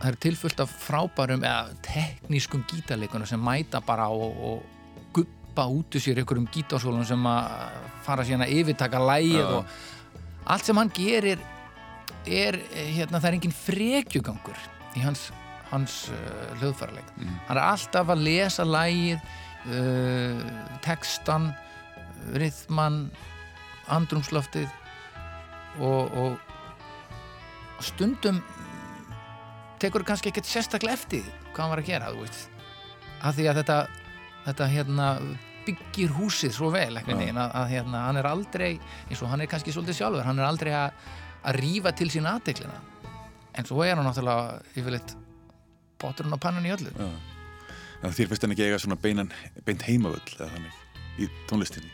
það 0.00 0.08
er 0.10 0.18
tilfullt 0.24 0.64
af 0.64 0.74
frábærum 0.86 1.44
eða 1.44 1.78
teknískum 1.84 2.64
gítarleikunum 2.70 3.28
sem 3.28 3.42
mæta 3.44 3.82
bara 3.84 4.08
og, 4.08 4.36
og 4.40 5.08
guppa 5.16 5.66
út 5.68 5.96
úr 5.96 6.02
sér 6.02 6.22
einhverjum 6.22 6.48
gítarsólum 6.54 7.06
sem 7.06 7.30
að 7.30 7.80
fara 8.06 8.26
síðan 8.26 8.46
að 8.46 8.54
yfirtaka 8.60 9.02
lægið 9.10 9.40
Já. 9.42 9.48
og 9.58 10.50
allt 10.50 10.66
sem 10.66 10.80
hann 10.80 10.92
gerir 10.96 11.42
er, 12.26 12.58
hérna, 12.74 13.20
það 13.20 13.30
er 13.30 13.38
engin 13.38 13.56
frekjugangur 13.56 14.68
í 14.98 15.04
hans, 15.04 15.28
hans 15.70 15.96
uh, 16.14 16.52
hljóðfæraleik. 16.60 17.10
Hann 17.48 17.56
er 17.56 17.64
alltaf 17.64 18.12
að 18.12 18.24
lesa 18.26 18.66
lægið 18.66 19.18
uh, 19.20 20.44
textan 20.84 21.50
rithman 22.36 23.04
andrumsloftið 23.90 24.68
og, 25.80 26.16
og 26.20 27.82
stundum 27.84 28.40
tekur 29.80 30.04
kannski 30.06 30.30
ekkert 30.30 30.48
sérstaklega 30.48 30.98
eftir 30.98 31.24
hvað 31.54 31.62
hann 31.62 31.72
var 31.72 31.82
að 31.82 31.88
gera 31.90 32.10
af 33.20 33.36
því 33.36 33.46
að 33.50 33.60
þetta, 33.60 33.78
þetta 34.46 34.68
hérna, 34.74 35.08
byggir 35.66 36.12
húsið 36.16 36.54
svo 36.56 36.70
vel 36.72 37.00
veginn 37.04 37.40
að, 37.40 37.50
að 37.62 37.72
hérna, 37.74 38.04
hann 38.08 38.20
er 38.20 38.28
aldrei 38.28 38.70
eins 39.08 39.20
og 39.20 39.32
hann 39.32 39.44
er 39.44 39.50
kannski 39.50 39.74
svolítið 39.74 40.00
sjálfur 40.00 40.28
hann 40.28 40.40
er 40.40 40.48
aldrei 40.48 40.72
að, 40.76 41.10
að 41.44 41.60
rífa 41.60 41.92
til 41.96 42.08
sín 42.12 42.28
aðteklina 42.28 42.80
en 43.60 43.68
svo 43.68 43.84
er 43.84 43.94
hann 43.96 44.06
náttúrulega 44.08 44.60
yfirleitt 44.74 45.14
poturinn 46.00 46.34
á 46.36 46.40
pannan 46.40 46.66
í 46.68 46.72
öllu. 46.74 46.92
Já. 46.96 47.10
Að 48.00 48.14
þér 48.16 48.30
finnst 48.30 48.44
hann 48.46 48.54
ekki 48.54 48.66
eiga 48.66 48.78
svona 48.80 48.96
beinan, 49.00 49.32
beint 49.66 49.82
heimavöll 49.84 50.22
eða 50.38 50.48
þannig 50.54 51.20
í 51.20 51.28
tónlistinni? 51.50 51.90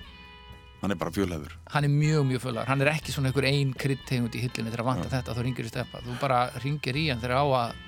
Hann 0.83 0.93
er 0.93 0.99
bara 1.01 1.11
fjölhæfur. 1.11 1.57
Hann 1.73 1.87
er 1.89 1.91
mjög 1.91 2.27
mjög 2.29 2.43
fullagur, 2.45 2.69
hann 2.71 2.85
er 2.85 2.93
ekki 2.93 3.11
svona 3.15 3.33
einhver 3.33 3.47
ein 3.49 3.73
kryddtegund 3.75 4.35
í 4.37 4.43
hillinu 4.45 4.71
þegar 4.71 4.87
vanta 4.87 5.09
þetta 5.11 5.35
þú 5.35 5.45
ringir 5.47 5.67
í 5.67 5.73
steppa, 5.73 6.03
þú 6.05 6.17
bara 6.21 6.41
ringir 6.63 6.99
í 7.01 7.07
hann 7.11 7.23
þegar 7.25 7.43
á 7.43 7.47
að 7.59 7.79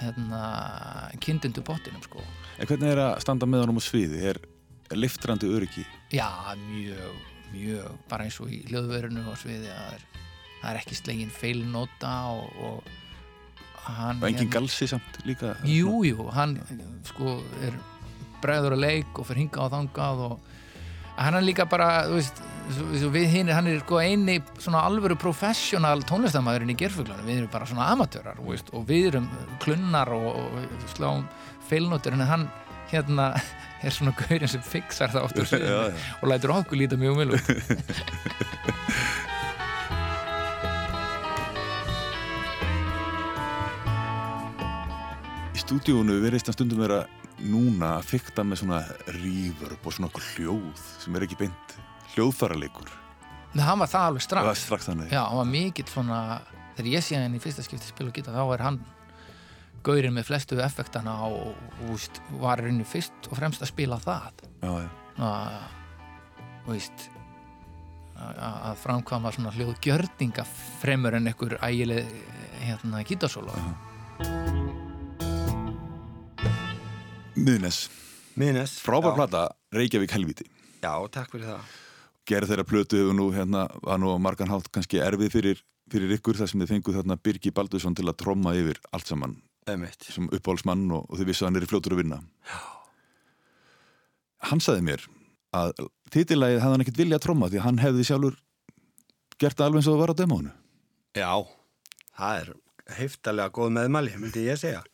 hérna, 0.00 0.40
kindindu 1.24 1.64
pottinum 1.66 2.02
sko. 2.04 2.22
En 2.56 2.68
hvernig 2.70 2.94
er 2.94 3.02
að 3.02 3.16
standa 3.24 3.48
með 3.48 3.66
honum 3.66 3.80
á 3.80 3.84
sviði? 3.84 4.22
Er, 4.32 4.40
er 4.88 5.00
liftrandi 5.02 5.50
öryggi? 5.52 5.84
já, 6.14 6.28
mjög, 6.62 7.18
mjög. 7.52 7.98
Bara 8.08 8.28
eins 8.28 8.38
og 8.40 8.52
í 8.52 8.62
hljóðverunu 8.70 9.26
og 9.28 9.36
sviði 9.40 9.68
að 9.72 9.82
það 9.82 9.98
er, 9.98 10.06
það 10.62 10.70
er 10.72 10.80
ekki 10.82 10.98
slegin 10.98 11.30
feilnóta 11.34 12.14
og, 12.34 12.50
og 12.60 13.86
hann 13.86 14.18
Og 14.22 14.28
engin 14.28 14.46
hérna- 14.46 14.54
galsi 14.58 14.88
samt 14.90 15.20
líka? 15.28 15.54
Jú, 15.64 16.02
jú, 16.08 16.28
hann 16.34 16.58
sko 17.06 17.38
er 17.62 17.76
bregður 18.42 18.76
að 18.76 18.84
leik 18.84 19.18
og 19.18 19.26
fyrir 19.28 19.44
hingað 19.46 19.66
og 19.68 19.74
þangað 19.76 20.22
og 20.26 20.52
hann 21.16 21.38
er 21.38 21.44
líka 21.46 21.64
bara, 21.64 21.88
veist 22.12 22.42
við 23.14 23.28
hinn, 23.30 23.48
hann 23.54 23.68
er 23.70 23.78
sko 23.80 24.00
eini 24.02 24.40
svona 24.58 24.82
alvöru 24.84 25.16
professional 25.16 26.02
tónlistamæðurinn 26.04 26.74
í 26.74 26.76
gerfuglanum, 26.76 27.24
við 27.28 27.38
erum 27.40 27.52
bara 27.52 27.68
svona 27.70 27.86
amatörar 27.94 28.40
veist, 28.44 28.72
og 28.74 28.84
við 28.90 29.12
erum 29.12 29.28
klunnar 29.62 30.10
og, 30.12 30.26
og 30.34 30.90
sláum 30.92 31.24
feilnótur 31.70 32.18
en 32.18 32.26
hann 32.26 32.48
hérna 32.90 33.30
er 33.86 33.94
svona 33.94 34.12
gaurinn 34.18 34.50
sem 34.50 34.62
fixar 34.66 35.14
það 35.14 35.30
já. 35.56 35.80
og 36.20 36.28
lætur 36.30 36.54
okkur 36.58 36.82
líta 36.82 36.98
mjög 37.00 37.22
vel 37.22 37.38
út 37.38 37.46
stúdíónu 45.66 46.20
verðist 46.22 46.46
hann 46.46 46.54
stundum 46.54 46.78
vera 46.78 47.00
núna 47.42 47.96
að 47.96 48.04
fykta 48.12 48.44
með 48.46 48.60
svona 48.60 48.76
rýfur 49.16 49.72
og 49.74 49.94
svona 49.96 50.10
hljóð 50.14 50.82
sem 51.02 51.16
er 51.18 51.24
ekki 51.26 51.38
beint 51.40 51.72
hljóðfæralegur. 52.12 52.92
En 53.56 53.64
hann 53.66 53.80
var 53.82 53.90
það 53.90 54.06
alveg 54.10 54.26
Það 54.28 54.46
var 54.46 54.58
strax. 54.60 54.66
strax 54.68 54.86
þannig. 54.90 55.10
Já, 55.10 55.22
hann 55.24 55.40
var 55.40 55.48
mikill 55.50 55.88
svona 55.90 56.20
þegar 56.76 56.90
ég 56.92 57.02
sé 57.02 57.18
hann 57.18 57.34
í 57.34 57.42
fyrsta 57.42 57.64
skipti 57.66 57.90
spila 57.90 58.12
og 58.12 58.20
gítar 58.20 58.36
þá 58.36 58.44
er 58.44 58.64
hann 58.66 58.78
gaurinn 59.86 60.14
með 60.14 60.28
flestu 60.30 60.60
effektana 60.62 61.16
og, 61.26 61.58
og 61.80 61.90
veist, 61.96 62.22
var 62.38 62.62
rauninni 62.62 62.86
fyrst 62.86 63.26
og 63.30 63.40
fremst 63.40 63.66
að 63.66 63.72
spila 63.72 63.98
það. 64.06 64.46
Já, 64.62 64.70
já. 64.86 64.88
að, 65.26 65.58
veist 66.70 67.08
að 68.14 68.40
að 68.70 68.78
framkvæma 68.86 69.34
svona 69.34 69.56
hljóðgjörninga 69.58 70.46
fremur 70.78 71.18
en 71.18 71.26
einhver 71.32 71.58
ægileg 71.58 72.06
hérna 72.62 73.02
gítarsóla 73.04 73.58
Miðnes, 77.36 77.86
Minnes 78.40 78.78
frábær 78.80 79.12
plata 79.16 79.42
Reykjavík 79.76 80.14
helviti 80.16 80.46
Já, 80.80 80.92
takk 81.12 81.34
fyrir 81.34 81.50
það. 81.50 81.74
Gerð 82.26 82.52
þeirra 82.52 82.64
plötu 82.68 83.00
hefur 83.00 83.16
nú 83.16 83.26
hérna 83.34 83.66
var 83.84 84.00
nú 84.00 84.12
á 84.12 84.18
margan 84.22 84.50
hátt 84.50 84.70
kannski 84.72 85.00
erfið 85.02 85.34
fyrir, 85.34 85.60
fyrir 85.92 86.14
ykkur 86.16 86.38
þar 86.38 86.50
sem 86.50 86.62
þið 86.62 86.72
fenguð 86.72 86.98
þarna 87.00 87.18
Birgi 87.20 87.52
Baldursson 87.54 87.96
til 87.98 88.06
að 88.08 88.18
tromma 88.22 88.54
yfir 88.56 88.80
allt 88.96 89.10
saman. 89.10 89.36
Einmitt. 89.66 90.06
sem 90.06 90.28
uppáhaldsmann 90.30 90.86
og, 90.94 91.04
og 91.10 91.20
þið 91.20 91.30
vissu 91.32 91.44
að 91.44 91.50
hann 91.50 91.60
er 91.60 91.66
í 91.66 91.70
fljótur 91.70 91.96
að 91.96 92.02
vinna. 92.02 92.20
Já. 92.46 92.60
Hann 94.50 94.62
sagði 94.62 94.86
mér 94.86 95.06
að 95.56 95.72
titillægið 96.14 96.60
hefði 96.62 96.72
hann 96.72 96.84
ekkert 96.84 97.00
vilja 97.02 97.18
að 97.18 97.24
tromma 97.26 97.50
því 97.50 97.60
að 97.60 97.66
hann 97.66 97.82
hefði 97.82 98.08
sjálfur 98.10 98.36
gert 99.42 99.62
alveg 99.64 99.82
eins 99.82 99.88
og 99.90 99.96
það 99.96 100.02
var 100.04 100.12
á 100.12 100.20
demónu 100.20 100.52
Já, 101.16 101.32
það 102.16 102.40
er 102.40 102.52
heiftalega 102.96 103.52
góð 103.56 103.72
meðmæli, 103.76 104.18
myndi 104.20 104.44
ég 104.46 104.60
segja. 104.60 104.84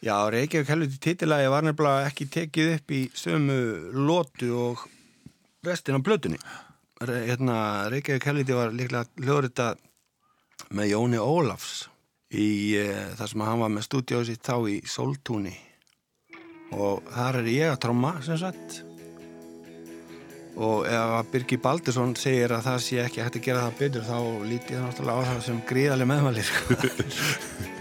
Já, 0.00 0.30
Reykjavík 0.32 0.68
helviti 0.72 0.96
titilagi 0.96 1.48
var 1.52 1.64
nefnilega 1.66 2.06
ekki 2.08 2.24
tekið 2.32 2.70
upp 2.78 2.92
í 2.96 3.00
sömu 3.12 3.56
lótu 4.08 4.46
og 4.56 4.84
restin 5.66 5.98
af 5.98 6.04
blötunni. 6.06 6.38
Hérna, 7.04 7.56
Reykjavík 7.92 8.24
helviti 8.30 8.56
var 8.56 8.72
líklega 8.72 9.04
hljóðrita 9.20 9.74
með 10.72 10.94
Jóni 10.94 11.20
Ólafs 11.20 11.82
í 12.32 12.78
e, 12.80 12.86
þar 13.18 13.32
sem 13.32 13.44
hann 13.44 13.60
var 13.60 13.74
með 13.74 13.84
stúdíóð 13.90 14.24
sitt 14.30 14.46
þá 14.46 14.56
í 14.72 14.78
Soltúni 14.88 15.52
og 16.72 17.02
þar 17.12 17.40
er 17.42 17.50
ég 17.52 17.72
að 17.74 17.82
tromma 17.84 18.14
sem 18.24 18.38
sagt. 18.40 18.78
Og 20.56 20.88
ef 20.88 21.12
að 21.18 21.28
Birgir 21.34 21.60
Baldursson 21.60 22.16
segir 22.16 22.54
að 22.56 22.64
það 22.70 22.80
sé 22.86 23.02
ekki 23.04 23.20
hægt 23.26 23.36
að 23.36 23.44
gera 23.50 23.66
það 23.66 23.76
betur 23.82 24.08
þá 24.08 24.16
lítið 24.48 24.78
það 24.78 24.88
náttúrulega 24.88 25.20
á 25.20 25.28
það 25.28 25.44
sem 25.50 25.60
gríðarlega 25.68 26.10
meðmæli 26.14 27.76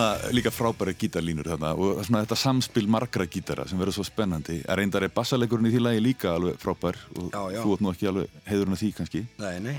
þarna 0.00 0.32
líka 0.34 0.50
frábæri 0.54 0.94
gítarlínur 0.98 1.48
þarna 1.52 1.70
og 1.76 2.00
svona 2.06 2.22
þetta 2.24 2.38
samspil 2.40 2.88
margra 2.90 3.26
gítara 3.30 3.66
sem 3.68 3.78
verður 3.80 3.98
svo 4.00 4.04
spennandi. 4.08 4.60
Er 4.66 4.80
reyndar 4.80 5.04
er 5.06 5.12
bassalegurinn 5.14 5.68
í 5.70 5.74
því 5.74 5.82
lagi 5.84 6.02
líka 6.04 6.32
alveg 6.34 6.58
frábær 6.62 6.98
og 7.16 7.28
Já, 7.32 7.42
já. 7.56 7.60
þú 7.64 7.74
átt 7.76 7.84
nú 7.86 7.92
ekki 7.94 8.08
alveg 8.10 8.38
heiðurinn 8.48 8.76
af 8.76 8.82
því 8.82 8.90
kannski. 8.98 9.22
Nei, 9.38 9.54
nei. 9.60 9.76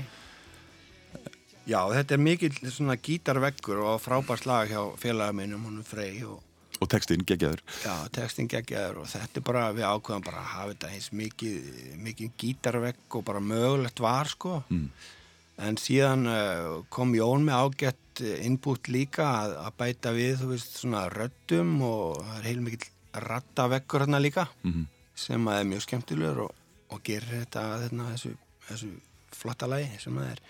Já, 1.66 1.78
þetta 1.94 2.16
er 2.16 2.22
mikill 2.22 2.56
svona 2.74 2.96
gítarveggur 2.98 3.82
og 3.86 4.00
frábært 4.02 4.46
lag 4.50 4.70
hjá 4.70 4.80
félaga 4.98 5.34
minnum, 5.36 5.62
hann 5.68 5.84
Frey 5.86 6.22
og 6.26 6.40
Og 6.82 6.88
textinn 6.90 7.22
geggjaður. 7.22 7.60
já, 7.84 7.92
textin 8.10 8.48
geggjaður 8.50 8.96
og 9.04 9.06
þetta 9.06 9.38
er 9.38 9.44
bara, 9.46 9.68
við 9.76 9.84
ákveðum 9.86 10.24
bara 10.26 10.40
að 10.40 10.48
hafa 10.50 10.72
þetta 10.72 10.88
eins 10.90 11.10
mikið, 11.14 11.68
mikið 12.02 12.30
gítarvegg 12.42 13.14
og 13.14 13.22
bara 13.24 13.38
mögulegt 13.38 14.00
var, 14.02 14.26
sko. 14.26 14.64
Mm. 14.68 14.88
En 15.58 15.76
síðan 15.76 16.26
uh, 16.26 16.80
kom 16.90 17.12
Jón 17.14 17.44
með 17.44 17.60
ágætt 17.60 18.22
innbútt 18.44 18.88
líka 18.92 19.24
að, 19.42 19.52
að 19.66 19.76
bæta 19.78 20.12
við, 20.16 20.32
þú 20.40 20.48
veist, 20.52 20.74
svona 20.80 21.04
röddum 21.12 21.74
og 21.84 22.18
það 22.24 22.38
er 22.38 22.48
heilmikill 22.48 22.88
rattaveggur 23.28 24.04
hérna 24.06 24.20
líka 24.20 24.46
Mhm. 24.64 24.86
sem 25.14 25.44
að 25.48 25.60
er 25.60 25.64
mjög 25.68 25.82
skemmtilegur 25.86 26.40
og, 26.46 26.54
og 26.90 27.02
gerir 27.04 27.28
þetta 27.44 27.62
hérna, 27.84 28.06
þessu, 28.14 28.32
þessu 28.68 28.90
flotta 29.32 29.66
lagi 29.68 29.90
sem 30.00 30.16
það 30.16 30.30
er. 30.32 30.40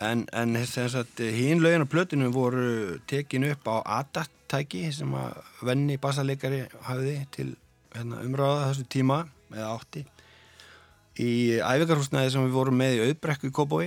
En, 0.00 0.26
en 0.32 0.56
þess 0.60 0.96
að 1.00 1.22
hín 1.32 1.60
lögin 1.64 1.84
á 1.84 1.92
plötinu 1.92 2.30
voru 2.32 2.98
tekin 3.08 3.46
upp 3.50 3.64
á 3.68 3.76
ADAT-tæki 4.00 4.90
sem 4.92 5.12
að 5.16 5.38
venni 5.64 5.96
bassaleikari 6.00 6.64
hafði 6.88 7.14
til 7.32 7.48
hérna, 7.94 8.20
umráða 8.24 8.66
þessu 8.72 8.84
tíma 8.92 9.22
eða 9.52 9.70
átti 9.78 10.04
í 11.20 11.30
æfingarhúsnaði 11.64 12.32
sem 12.34 12.44
við 12.44 12.52
vorum 12.58 12.76
með 12.76 12.98
í 12.98 13.04
auðbrekku 13.06 13.48
í 13.48 13.54
Kóbói 13.56 13.86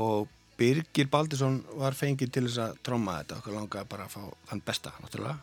og 0.00 0.28
Birgir 0.58 1.08
Baldursson 1.10 1.62
var 1.80 1.96
fengið 1.96 2.30
til 2.34 2.44
þess 2.46 2.60
að 2.62 2.76
tromma 2.86 3.18
þetta. 3.20 3.40
Okkur 3.40 3.56
langaði 3.56 3.88
bara 3.90 4.06
að 4.06 4.14
fá 4.14 4.20
þann 4.50 4.62
besta 4.66 4.92
náttúrulega. 5.00 5.38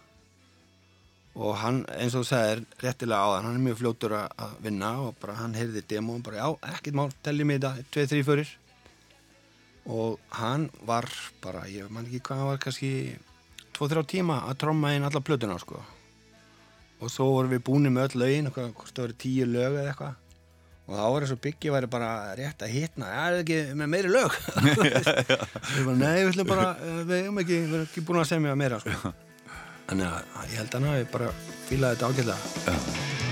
Og 1.40 1.54
hann 1.62 1.84
eins 1.96 2.16
og 2.18 2.24
þú 2.24 2.30
sagðir 2.30 2.64
réttilega 2.84 3.26
á 3.26 3.30
hann 3.38 3.52
er 3.52 3.64
mjög 3.64 3.80
fljótur 3.82 4.16
að 4.20 4.56
vinna 4.64 4.94
og 5.06 5.18
bara 5.22 5.38
hann 5.40 5.56
heyrði 5.58 5.84
demo 5.88 6.18
og 6.18 6.24
bara 6.26 6.42
já, 6.42 6.48
ekkert 6.74 6.98
mál, 6.98 7.12
telli 7.24 7.46
mig 7.48 7.62
þetta, 7.62 7.86
2-3 7.96 8.24
fyrir 8.28 8.56
og 9.90 10.20
hann 10.38 10.68
var 10.86 11.08
bara, 11.42 11.64
ég 11.72 11.90
man 11.90 12.06
ekki 12.06 12.22
hvað 12.28 12.42
hann 12.42 12.50
var 12.52 12.60
kannski 12.62 12.92
2-3 13.78 14.04
tíma 14.14 14.42
að 14.50 14.60
tromma 14.66 14.92
inn 14.96 15.06
alla 15.08 15.22
plötuna 15.24 15.58
sko. 15.62 15.80
Og 17.00 17.14
svo 17.14 17.30
vorum 17.32 17.54
við 17.54 17.64
búin 17.70 17.94
með 17.94 18.10
öll 18.10 18.24
lögin 18.26 18.52
hvort 18.52 18.92
það 18.92 19.06
verið 19.06 19.22
tíu 19.24 19.48
lög 19.48 19.78
eða 19.80 19.94
eitthvað 19.94 20.29
og 20.90 20.96
þá 20.98 21.04
var 21.06 21.26
þess 21.26 21.36
að 21.36 21.42
byggja 21.46 21.74
væri 21.76 21.90
bara 21.94 22.10
rétt 22.40 22.66
að 22.66 22.74
hitna. 22.74 23.10
Já, 23.14 23.20
er 23.22 23.36
það 23.36 23.42
ekki 23.44 23.60
með 23.78 23.92
meiri 23.94 24.14
lög? 24.14 24.38
Bara, 25.86 25.98
nei, 26.02 26.18
við 26.18 26.32
ætlum 26.34 26.50
bara 26.50 26.68
eh, 26.82 27.00
við 27.06 27.16
erum 27.22 27.42
ekki, 27.46 27.60
við 27.62 27.78
erum 27.78 27.88
ekki 27.88 28.06
búin 28.10 28.24
að 28.24 28.30
semja 28.34 28.58
meira 28.60 28.82
sko. 28.84 29.14
þannig 29.90 30.06
að 30.10 30.54
ég 30.54 30.62
held 30.62 30.70
að 30.70 30.80
hann 30.80 30.92
hafi 30.92 31.10
bara 31.14 31.34
fílaði 31.70 32.00
þetta 32.00 32.14
ágætlega 32.14 33.29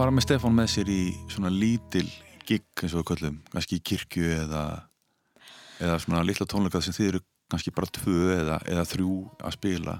fara 0.00 0.12
með 0.16 0.24
Stefán 0.26 0.54
með 0.56 0.68
sér 0.72 0.90
í 0.92 1.00
svona 1.28 1.50
lítil 1.52 2.06
gig 2.48 2.64
eins 2.80 2.94
og 2.96 3.02
við 3.02 3.08
köllum, 3.12 3.34
kannski 3.52 3.78
í 3.78 3.82
kirkju 3.84 4.30
eða, 4.46 4.62
eða 5.82 5.98
svona 6.02 6.22
litla 6.26 6.46
tónleikað 6.48 6.86
sem 6.86 6.96
þið 6.96 7.08
eru 7.12 7.20
kannski 7.50 7.72
bara 7.74 7.90
tvö 7.98 8.20
eða, 8.38 8.56
eða 8.70 8.84
þrjú 8.88 9.12
að 9.44 9.54
spila. 9.58 9.98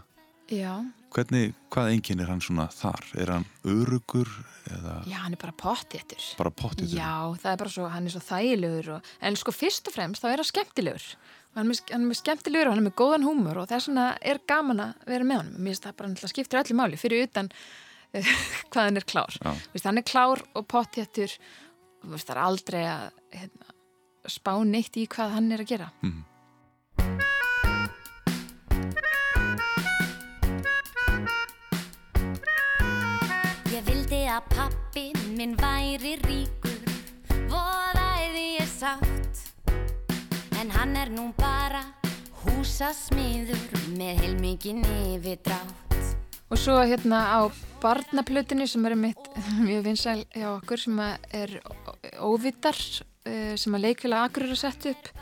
Já, 0.50 0.72
Hvernig, 1.10 1.52
hvað 1.74 1.88
enginn 1.90 2.20
er 2.22 2.28
hann 2.30 2.40
svona 2.42 2.68
þar? 2.70 3.00
Er 3.18 3.30
hann 3.34 3.44
örugur 3.66 4.28
eða 4.70 4.92
já, 5.10 5.16
hann 5.24 5.34
er 5.34 5.40
bara 5.42 5.54
pottjættur. 5.58 6.22
bara 6.38 6.52
pottið? 6.54 6.92
Já, 6.94 7.10
það 7.42 7.50
er 7.50 7.58
bara 7.64 7.72
svo, 7.74 7.88
hann 7.90 8.06
er 8.06 8.14
svo 8.14 8.22
þægilegur 8.28 8.90
og, 8.96 9.08
en 9.26 9.38
sko 9.38 9.54
fyrst 9.54 9.90
og 9.90 9.96
fremst 9.96 10.22
þá 10.22 10.28
er 10.30 10.42
hann 10.44 10.48
skemmtilegur 10.52 11.08
og 11.10 11.58
hann 11.58 11.66
er, 11.66 11.70
með- 11.74 11.92
hann 11.96 12.06
er 12.14 12.20
skemmtilegur 12.20 12.70
og 12.70 12.76
hann 12.76 12.82
er 12.84 12.86
með 12.88 12.96
góðan 13.02 13.26
húmur 13.26 13.58
og 13.58 13.68
þess 13.72 13.90
vegna 13.90 14.06
er 14.22 14.38
gaman 14.54 14.84
að 14.86 15.04
vera 15.10 15.26
með 15.26 15.40
honum 15.42 15.58
mér 15.66 15.74
finnst 15.74 15.88
það 15.88 15.98
bara 15.98 16.30
skiptir 16.34 16.62
öllu 16.62 16.78
máli 16.78 17.00
fyrir 17.02 17.26
utan 17.26 17.50
hvað 18.70 18.82
hann 18.88 19.00
er 19.00 19.06
klár. 19.06 19.36
Já. 19.38 19.52
Vist, 19.74 19.86
hann 19.86 20.00
er 20.00 20.06
klár 20.06 20.42
og 20.54 20.66
pottjættur 20.70 21.36
og 22.02 22.14
veist, 22.14 22.26
það 22.26 22.36
er 22.36 22.42
aldrei 22.44 22.82
að 22.88 23.06
hérna, 23.36 23.74
spá 24.30 24.52
neitt 24.66 24.98
í 24.98 25.06
hvað 25.10 25.36
hann 25.36 25.52
er 25.54 25.64
að 25.64 25.72
gera. 25.74 25.90
Mhm. 26.02 26.26
Ég 33.70 33.84
vildi 33.86 34.24
að 34.28 34.48
pappi 34.50 35.06
minn 35.36 35.54
væri 35.60 36.16
ríkur. 36.24 36.80
Voðaði 37.50 38.46
ég 38.58 38.70
sátt. 38.74 39.46
En 40.60 40.72
hann 40.74 40.96
er 40.98 41.08
nú 41.14 41.30
bara 41.38 41.86
húsasmiður 42.42 43.78
Með 43.96 44.20
heilmikinn 44.22 44.84
yfirdrátt 44.84 45.89
og 46.50 46.58
svo 46.58 46.76
hérna 46.82 47.22
á 47.30 47.40
barnaplötinu 47.80 48.66
sem 48.68 48.86
er 48.86 48.96
mitt 48.98 49.28
mjög 49.68 49.84
vinsæl 49.86 50.24
hjá 50.34 50.48
okkur 50.56 50.82
sem 50.82 51.02
að 51.02 51.28
er 51.42 51.56
óvitar 52.20 52.76
uh, 52.76 53.54
sem 53.56 53.76
að 53.76 53.86
leikfélag 53.86 54.28
Akur 54.28 54.48
eru 54.48 54.58
sett 54.58 54.90
upp 54.90 55.12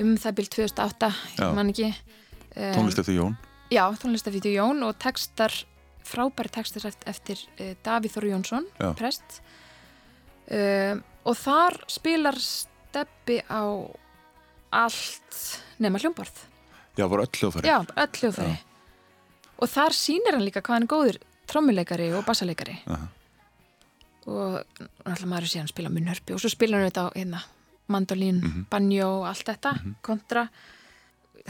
um 0.00 0.14
það 0.16 0.36
byrj 0.38 0.52
2008 0.56 1.10
Já. 1.10 1.42
ég 1.44 1.56
man 1.58 1.72
ekki 1.72 1.88
um, 1.90 2.76
Tónlist 2.78 3.02
eftir 3.02 3.18
Jón? 3.18 3.36
Já, 3.72 3.86
tónlistafítu 3.96 4.52
Jón 4.52 4.82
og 4.84 4.98
textar, 5.00 5.52
frábæri 6.04 6.52
textar 6.52 6.84
eftir, 6.90 7.08
eftir 7.08 7.44
uh, 7.56 7.72
Davíð 7.84 8.16
Þóru 8.16 8.32
Jónsson, 8.34 8.66
Já. 8.76 8.90
prest. 8.98 9.38
Um, 10.52 11.00
og 11.24 11.38
þar 11.40 11.78
spilar 11.88 12.36
steppi 12.36 13.38
á 13.48 13.64
allt 14.72 15.40
nema 15.80 16.00
hljómborð. 16.02 16.42
Já, 17.00 17.06
var 17.08 17.24
öll 17.24 17.32
hljóðfæri. 17.32 17.70
Já, 17.70 17.78
öll 17.80 18.20
hljóðfæri. 18.20 18.58
Og 19.62 19.70
þar 19.70 19.94
sýnir 19.94 20.34
hann 20.34 20.42
líka 20.42 20.62
hvað 20.64 20.74
hann 20.74 20.86
er 20.88 20.90
góður 20.90 21.18
trommuleikari 21.50 22.08
og 22.16 22.24
bassaleikari. 22.26 22.78
Aha. 22.90 23.08
Og 24.30 24.60
náttúrulega 25.02 25.30
maður 25.30 25.50
sé 25.50 25.60
hann 25.60 25.70
spila 25.70 25.90
munnhörpi 25.92 26.34
og 26.34 26.42
svo 26.42 26.50
spila 26.52 26.78
hann 26.78 26.88
þetta 26.88 27.06
á 27.06 27.14
hérna, 27.14 27.42
mandolín, 27.90 28.38
banjó, 28.70 29.10
allt 29.28 29.48
þetta, 29.50 29.74
kontra. 30.06 30.46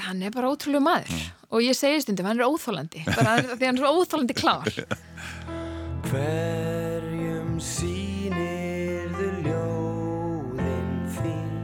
Hann 0.01 0.23
er 0.25 0.33
bara 0.33 0.51
ótrúlega 0.53 0.85
maður. 0.85 1.27
Og 1.53 1.65
ég 1.65 1.77
segi 1.77 2.01
stundum, 2.05 2.29
hann 2.29 2.41
er 2.41 2.49
óþólandi 2.49 3.05
bara 3.11 3.37
því 3.45 3.69
hann 3.69 3.77
er 3.77 3.83
svo 3.83 3.93
óþólandi 4.01 4.37
klár. 4.37 4.73
Hverjum 6.13 7.55
sýnirðu 7.63 9.29
ljóðin 9.47 10.99
þín? 11.15 11.55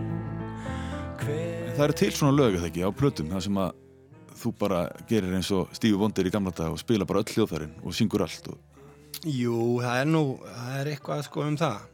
Hver 1.24 1.74
Það 1.76 1.84
eru 1.88 1.98
til 2.04 2.12
svona 2.16 2.36
lög 2.36 2.56
eða 2.60 2.70
ekki 2.70 2.84
á 2.84 2.90
plötum 2.92 3.32
það 3.32 3.44
sem 3.48 3.60
að 3.64 3.76
þú 4.38 4.52
bara 4.58 4.80
gerir 5.10 5.34
eins 5.36 5.50
og 5.54 5.72
Stífi 5.76 5.98
Vondir 5.98 6.28
í 6.28 6.32
gamla 6.32 6.52
dag 6.54 6.72
og 6.72 6.80
spila 6.80 7.06
bara 7.08 7.22
öll 7.22 7.34
hljóðfærin 7.34 7.76
og 7.82 7.96
syngur 7.96 8.24
allt 8.24 8.50
og... 8.52 8.58
Jú, 9.26 9.78
það 9.82 10.00
er 10.02 10.10
nú, 10.10 10.22
það 10.46 10.74
er 10.78 10.90
eitthvað 10.92 11.22
sko 11.26 11.44
um 11.46 11.56
það. 11.58 11.86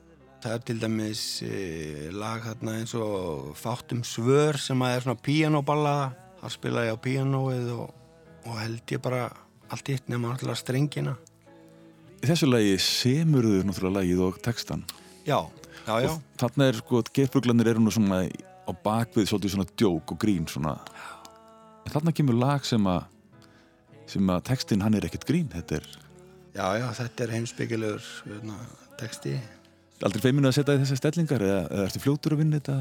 Það 0.45 0.55
er 0.55 0.65
til 0.69 0.81
dæmis 0.83 1.23
e, 1.47 1.61
lag 2.13 2.43
þarna 2.45 2.75
eins 2.81 2.93
og 3.01 3.55
Fátum 3.57 4.03
svör 4.05 4.59
sem 4.61 4.83
að 4.85 4.97
er 4.97 5.07
svona 5.07 5.23
píanóballaða. 5.25 6.11
Það 6.43 6.57
spila 6.59 6.85
ég 6.85 6.99
á 7.01 7.05
píanóið 7.07 7.71
og, 7.79 7.95
og 8.45 8.59
held 8.61 8.93
ég 8.93 9.05
bara 9.07 9.29
allt 9.73 9.89
eitt 9.95 10.11
nema 10.13 10.35
alltaf 10.35 10.61
strengina. 10.61 11.17
Í 12.21 12.29
þessu 12.29 12.51
lagi 12.51 12.77
semur 12.81 13.45
þau 13.49 13.65
náttúrulega 13.69 13.99
lagið 13.99 14.21
og 14.25 14.37
textan 14.45 14.85
Já, 15.25 15.39
já, 15.85 15.95
já. 16.05 16.11
og 16.13 16.21
þarna 16.41 16.69
er 16.71 16.79
sko, 16.79 17.01
geitfuglanir 17.17 17.73
eru 17.73 17.83
nú 17.85 17.93
svona 17.93 18.23
á 18.65 18.73
bakvið 18.73 19.29
svolítið 19.29 19.53
svona 19.55 19.67
djók 19.77 20.13
og 20.15 20.21
grín 20.21 20.47
svona 20.49 20.73
en 21.85 21.93
þarna 21.95 22.15
kemur 22.17 22.39
lag 22.41 22.65
sem 22.69 22.87
að 22.91 23.05
sem 24.11 24.29
að 24.35 24.43
textin 24.51 24.83
hann 24.85 24.95
er 24.99 25.07
ekkert 25.09 25.25
grín 25.29 25.49
þetta 25.53 25.79
er 25.81 25.87
Já, 26.55 26.67
já, 26.79 26.87
þetta 27.01 27.25
er 27.25 27.33
heimsbyggilegur 27.35 28.05
hérna, 28.29 28.57
texti. 29.01 29.33
aldrei 30.07 30.23
feiminu 30.23 30.47
að 30.51 30.59
setja 30.61 30.77
í 30.77 30.83
þessar 30.85 31.01
stellingar 31.01 31.43
eða, 31.43 31.63
eða 31.67 31.87
ertu 31.89 32.03
fljótur 32.05 32.37
að 32.37 32.43
vinna 32.45 32.61
þetta 32.61 32.77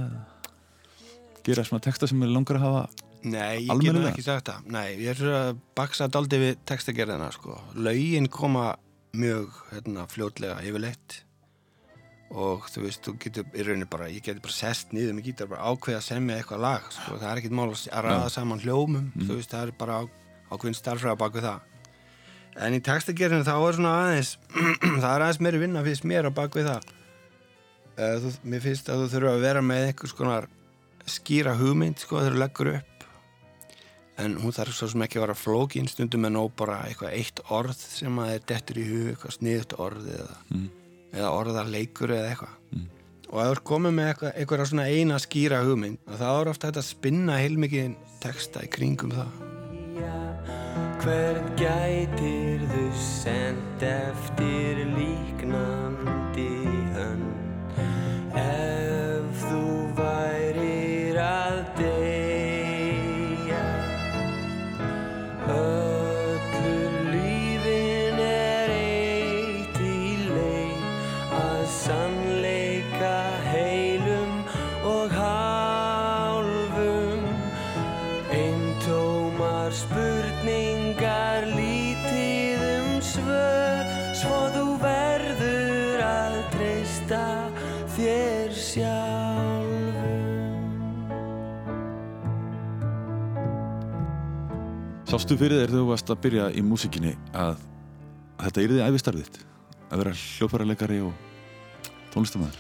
gera 1.48 1.64
svona 1.68 1.84
texta 1.88 2.10
sem 2.10 2.22
er 2.24 2.32
langar 2.34 2.60
að 2.60 2.66
hafa 2.68 2.84
Nei, 3.24 3.64
ég 3.64 3.70
get 3.70 3.70
nú 3.70 3.74
Almennilega? 3.78 4.10
ekki 4.12 4.24
sagt 4.26 4.50
það. 4.50 4.66
Nei, 4.76 4.88
ég 5.00 5.14
er 5.14 5.16
svo 5.16 5.30
að 5.32 5.52
baksa 5.80 6.10
daldi 6.12 6.40
við 6.42 6.58
textagerðina, 6.68 7.30
sko. 7.32 7.54
Lögin 7.80 8.26
koma 8.28 8.74
mjög 9.16 9.54
hérna, 9.70 10.04
fljótlega 10.12 10.58
yfirleitt 10.68 11.22
og 12.34 12.66
þú 12.74 12.86
veist, 12.88 13.04
þú 13.06 13.14
getur 13.22 13.46
í 13.54 13.66
rauninni 13.66 13.88
bara, 13.90 14.08
ég 14.10 14.24
getur 14.26 14.42
bara 14.44 14.56
sest 14.56 14.94
niður 14.96 15.14
með 15.18 15.28
gítar 15.30 15.50
bara 15.52 15.70
ákveða 15.70 16.00
að 16.00 16.08
semja 16.08 16.38
eitthvað 16.40 16.64
lag, 16.64 16.88
sko. 16.96 17.18
Það 17.22 17.30
er 17.30 17.42
ekkert 17.42 17.56
mál 17.60 17.68
að 17.70 18.08
ræða 18.08 18.32
saman 18.34 18.64
hljómum, 18.64 19.12
þú 19.20 19.38
veist, 19.38 19.54
það 19.54 19.68
er 19.68 19.76
bara 19.84 20.00
ákveðin 20.50 20.80
starfræða 20.80 21.20
bak 21.22 21.38
við 21.38 21.48
það. 21.50 21.70
En 22.64 22.78
í 22.78 22.82
textagerðinu 22.86 23.46
þá 23.46 23.54
er 23.58 23.78
svona 23.78 23.94
aðeins, 24.00 24.32
það 25.04 25.12
er 25.12 25.26
aðeins 25.28 25.42
meiri 25.46 25.62
vinna 25.62 25.86
fyrst 25.86 26.08
mér 26.10 26.30
á 26.30 26.32
bak 26.34 26.58
við 26.58 26.72
það. 26.72 26.90
Uh, 27.94 28.16
þú, 28.24 28.34
mér 28.50 28.66
finnst 28.66 28.90
að 28.90 29.04
þú 29.04 29.12
þurfa 29.14 29.36
að 29.38 29.46
vera 29.46 29.66
með 29.66 29.88
einhvers 29.92 30.18
konar 30.18 30.50
skýra 31.06 31.54
hugmynd, 31.60 32.02
sko, 32.02 32.22
þegar 32.22 32.34
þú 32.38 32.42
leggur 32.42 32.74
upp 32.74 32.90
en 34.22 34.36
hún 34.38 34.54
þarf 34.54 34.76
svo 34.78 34.88
sem 34.92 35.04
ekki 35.06 35.18
að 35.18 35.24
vera 35.26 35.36
flókin 35.38 35.90
stundum 35.90 36.28
en 36.28 36.38
ó 36.38 36.46
bara 36.54 36.84
eitthvað 36.86 37.16
eitt 37.18 37.40
orð 37.50 37.80
eða, 41.14 41.22
Mm. 41.22 41.22
eða 41.22 41.32
orðarleikur 41.38 42.10
eða 42.10 42.30
eitthvað. 42.34 42.60
Og 43.34 43.40
ef 43.42 43.48
þú 43.48 43.52
er 43.52 43.62
komið 43.66 43.94
með 43.94 44.08
eitthvað, 44.14 44.34
eitthvað 44.38 44.66
svona 44.66 44.90
eina 44.90 45.16
skýra 45.18 45.64
hugmynd 45.66 45.98
það 46.06 46.42
er 46.42 46.50
ofta 46.50 46.68
þetta 46.68 46.82
að 46.82 46.90
spinna 46.90 47.38
heilmikið 47.38 47.96
texta 48.20 48.62
í 48.62 48.68
kringum 48.70 49.12
það. 49.12 49.28
Hvern 51.04 51.56
gætir 51.60 52.62
þau 52.70 52.92
send 52.96 53.82
eftir 53.84 54.86
líknandi 54.96 55.83
Sástu 95.34 95.48
fyrir 95.48 95.64
þér 95.64 95.72
þegar 95.72 95.80
þú 95.82 95.86
varst 95.88 96.12
að 96.14 96.18
byrja 96.22 96.44
í 96.54 96.62
músikinni 96.62 97.12
að 97.34 97.62
þetta 98.44 98.64
yrði 98.68 98.82
æfistarfið 98.86 99.24
þitt 99.26 99.40
að 99.88 100.02
vera 100.04 100.12
hljóparaleikari 100.20 100.98
og 101.02 101.24
tónlistamæður 102.14 102.60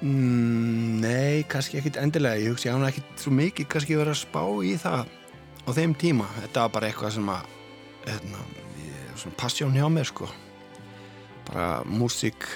mm, 0.00 0.96
Nei, 1.04 1.44
kannski 1.46 1.78
ekkit 1.78 2.00
endilega. 2.02 2.40
Ég 2.42 2.50
hugsi 2.50 2.66
að 2.66 2.80
hún 2.80 2.88
ekkit 2.88 3.22
svo 3.22 3.34
mikið 3.38 3.70
kannski 3.70 3.94
verið 3.94 4.16
að 4.16 4.18
spá 4.24 4.42
í 4.66 4.74
það 4.82 5.14
á 5.62 5.70
þeim 5.78 5.94
tíma. 6.02 6.26
Þetta 6.40 6.66
var 6.66 6.74
bara 6.74 6.90
eitthvað 6.90 7.14
sem 7.20 7.30
að 7.30 7.54
ég, 8.10 9.08
svona 9.14 9.38
passjón 9.38 9.78
hjá 9.78 9.86
mér 9.86 10.10
sko. 10.10 10.30
Bara 11.46 11.72
músík 11.86 12.48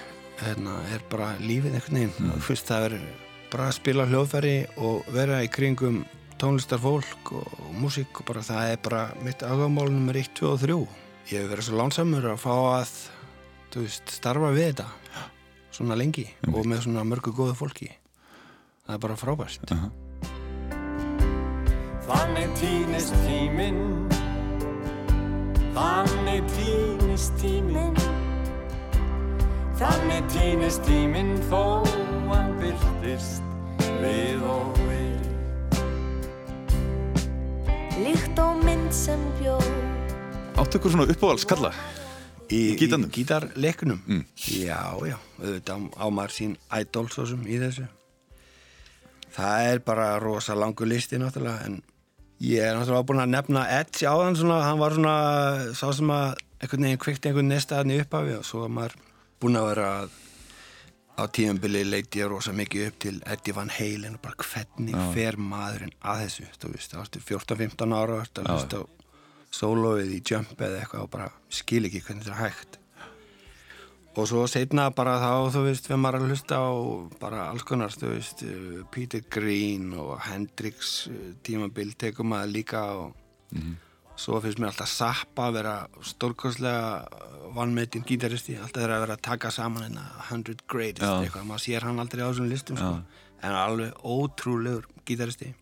hérna, 0.43 0.81
er 0.91 1.07
bara 1.13 1.37
lífið 1.39 1.79
veginn. 1.79 2.17
Mm. 2.19 2.43
fyrst 2.43 2.75
það 2.75 2.89
er 2.89 3.03
bara 3.55 3.71
að 3.71 3.79
spila 3.79 4.11
hljóðfæri 4.11 4.57
og 4.83 5.15
vera 5.15 5.45
í 5.47 5.53
kringum 5.53 6.03
tónlistarfólk 6.41 7.35
og, 7.37 7.53
og 7.61 7.77
músík 7.79 8.23
og 8.23 8.29
bara 8.33 8.45
það 8.47 8.73
er 8.75 8.83
bara 8.85 9.03
mitt 9.25 9.45
ágamál 9.45 9.93
nummer 9.93 10.17
1, 10.17 10.33
2 10.41 10.51
og 10.51 10.61
3 10.65 10.79
ég 11.31 11.45
hef 11.45 11.51
verið 11.53 11.69
svo 11.69 11.79
lánsamur 11.79 12.33
að 12.33 12.41
fá 12.43 12.55
að 12.57 12.95
veist, 13.77 14.17
starfa 14.17 14.51
við 14.57 14.73
þetta 14.73 14.89
svona 15.81 15.97
lengi 15.97 16.27
og 16.51 16.67
með 16.69 16.85
svona 16.85 17.05
mörgu 17.07 17.33
góðu 17.35 17.55
fólki. 17.57 17.91
Það 18.85 18.97
er 18.97 19.03
bara 19.05 19.17
frábært. 19.17 19.75
Þannig 22.09 22.55
týnist 22.59 23.15
tíminn. 23.25 23.83
Þannig 25.77 26.49
týnist 26.57 27.37
tíminn. 27.41 28.01
Þannig 29.81 30.27
týnist 30.35 30.85
tíminn 30.85 31.37
þó 31.49 31.63
hann 32.29 32.57
byrtist 32.61 33.47
við 34.03 34.45
og 34.45 34.83
við 34.89 35.00
Líkt 38.01 38.39
og 38.41 38.61
mynd 38.65 38.93
sem 38.95 39.21
bjó 39.41 39.57
Áttu 40.61 40.79
ykkur 40.79 40.93
svona 40.95 41.07
uppáhalds 41.13 41.47
kalla 41.49 41.71
í, 42.51 42.75
gítarnum? 42.79 43.09
í 43.11 43.15
gítarleiknum 43.15 44.01
Mm. 44.07 44.25
já, 44.37 44.81
já, 45.07 45.17
auðvitað 45.41 45.87
á 45.97 46.07
maður 46.11 46.35
sín 46.37 46.57
sem 47.31 47.43
í 47.47 47.59
þessu 47.63 47.87
það 49.37 49.69
er 49.73 49.79
bara 49.87 50.19
rosa 50.23 50.55
langur 50.59 50.89
listi 50.91 51.19
náttúrulega 51.21 51.67
en 51.67 51.83
ég 52.43 52.65
er 52.67 52.75
náttúrulega 52.77 53.07
búin 53.07 53.23
að 53.23 53.33
nefna 53.37 53.67
Edge 53.81 54.07
á 54.09 54.15
hann 54.19 54.37
svona, 54.37 54.63
hann 54.67 54.79
var 54.81 54.97
svona 54.97 55.75
sá 55.75 55.93
sem 55.95 56.11
að 56.11 56.35
einhvern 56.61 56.83
veginn 56.89 56.99
kvikti 57.05 57.29
einhvern 57.31 57.49
nesta 57.53 57.77
hann 57.81 57.91
í 57.95 58.01
upphafi 58.03 58.39
og 58.41 58.45
svo 58.45 58.65
er 58.67 58.75
maður 58.75 58.97
búin 59.41 59.57
að 59.61 59.69
vera 59.71 59.89
að 60.03 60.11
á 61.21 61.25
tíumbili 61.29 61.83
leiti 61.85 62.23
ég 62.23 62.31
rosa 62.33 62.53
mikið 62.57 62.87
upp 62.89 62.99
til 63.05 63.17
Eddie 63.29 63.55
Van 63.57 63.71
Halen 63.77 64.17
og 64.17 64.23
bara 64.25 64.41
hvernig 64.41 64.97
Já. 64.97 65.07
fer 65.15 65.37
maðurinn 65.37 65.95
að 66.01 66.25
þessu 66.25 66.49
þú 66.57 66.73
veist, 66.75 66.95
þá 66.95 67.01
ertu 67.05 67.23
14-15 67.29 67.97
ára 68.01 68.19
og 68.23 68.27
Já. 68.41 68.45
hlusta 68.49 68.81
á 68.81 68.85
sólóið 69.51 70.13
í 70.17 70.21
jump 70.23 70.61
eða 70.63 70.81
eitthvað 70.85 71.05
og 71.05 71.11
bara 71.11 71.31
skil 71.51 71.85
ekki 71.89 72.01
hvernig 72.07 72.25
þetta 72.25 72.37
er 72.37 72.45
hægt 72.47 72.79
og 74.21 74.27
svo 74.27 74.43
setna 74.51 74.89
bara 74.95 75.19
þá 75.23 75.33
þú 75.55 75.61
veist, 75.69 75.87
við 75.91 76.01
maður 76.03 76.21
að 76.21 76.31
hlusta 76.33 76.57
á 76.59 76.71
bara 77.21 77.45
alls 77.51 77.63
konar, 77.67 77.93
þú 77.95 78.15
veist 78.15 78.43
Peter 78.91 79.23
Green 79.31 79.93
og 79.95 80.17
Hendrix 80.27 81.09
tímabil 81.47 81.93
tekum 81.99 82.33
maður 82.33 82.55
líka 82.57 82.83
og 83.05 83.15
svo 84.21 84.41
finnst 84.45 84.61
mér 84.61 84.71
alltaf 84.71 84.91
Zappa 84.93 85.49
að 85.49 85.57
vera 85.61 85.75
stórkostlega 86.05 87.49
vannmetinn 87.57 88.05
gítaristi, 88.07 88.57
alltaf 88.61 88.83
þeirra 88.83 88.99
að 88.99 89.05
vera 89.07 89.17
að 89.17 89.25
taka 89.27 89.51
saman 89.55 89.87
hérna 89.87 90.05
100 90.29 90.65
greatest 90.71 91.07
Já. 91.07 91.25
eitthvað, 91.25 91.49
maður 91.49 91.65
sér 91.65 91.87
hann 91.89 92.03
aldrei 92.03 92.23
á 92.23 92.29
þessum 92.29 92.51
listum 92.51 92.79
sko. 92.79 92.93
en 93.41 93.57
alveg 93.57 94.05
ótrúlegur 94.05 94.89
gítaristi. 95.09 95.55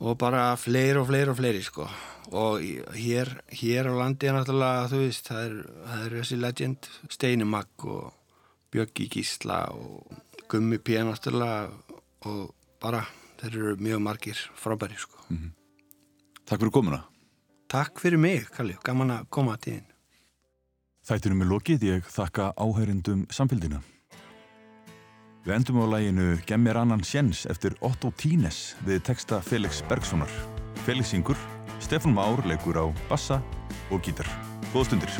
Og 0.00 0.16
bara 0.20 0.54
fleiri 0.56 1.00
og 1.00 1.08
fleiri 1.10 1.32
og 1.32 1.36
fleiri 1.36 1.60
sko. 1.64 1.86
Og 2.36 2.62
hér, 2.96 3.32
hér 3.52 3.88
á 3.88 3.94
landi 3.96 4.28
er 4.28 4.36
náttúrulega 4.36 4.88
þú 4.92 5.00
veist, 5.02 5.28
það 5.28 5.44
er, 5.44 5.54
það 5.90 6.04
er 6.06 6.16
þessi 6.20 6.38
legend 6.40 6.90
Steini 7.10 7.48
Magg 7.48 7.86
og 7.88 8.12
Bjöggi 8.70 9.08
Gísla 9.10 9.62
og 9.74 10.20
Gummi 10.48 10.78
P 10.78 11.00
náttúrulega 11.04 11.70
og 12.28 12.52
bara 12.80 13.02
þeir 13.40 13.56
eru 13.56 13.74
mjög 13.80 14.04
margir 14.04 14.44
frábæri 14.60 14.98
sko 15.00 15.24
Takk 16.50 16.64
fyrir 16.64 16.72
komuna 16.74 17.04
Takk 17.70 18.00
fyrir 18.02 18.18
mig, 18.18 18.48
Kalli, 18.50 18.74
gaman 18.82 19.12
að 19.14 19.28
koma 19.30 19.54
til 19.62 19.76
þín 19.76 19.84
Þættinum 21.06 21.44
er 21.44 21.48
lokið, 21.52 21.84
ég 21.86 22.08
þakka 22.10 22.48
áhærindum 22.58 23.20
samfélgina 23.30 23.78
Við 25.46 25.54
endum 25.54 25.78
á 25.78 25.86
læginu 25.94 26.26
Gemmir 26.50 26.76
annan 26.82 27.06
sjens 27.06 27.46
eftir 27.46 27.78
Otto 27.86 28.10
Tínes 28.18 28.74
við 28.82 28.98
texta 29.06 29.38
Felix 29.40 29.78
Bergssonar. 29.86 30.28
Felix 30.82 31.14
syngur, 31.14 31.38
Stefán 31.78 32.18
Már 32.18 32.42
leikur 32.44 32.76
á 32.76 32.90
bassa 33.08 33.38
og 33.88 34.02
gítar. 34.02 34.28
Góða 34.74 34.90
stundir. 34.90 35.10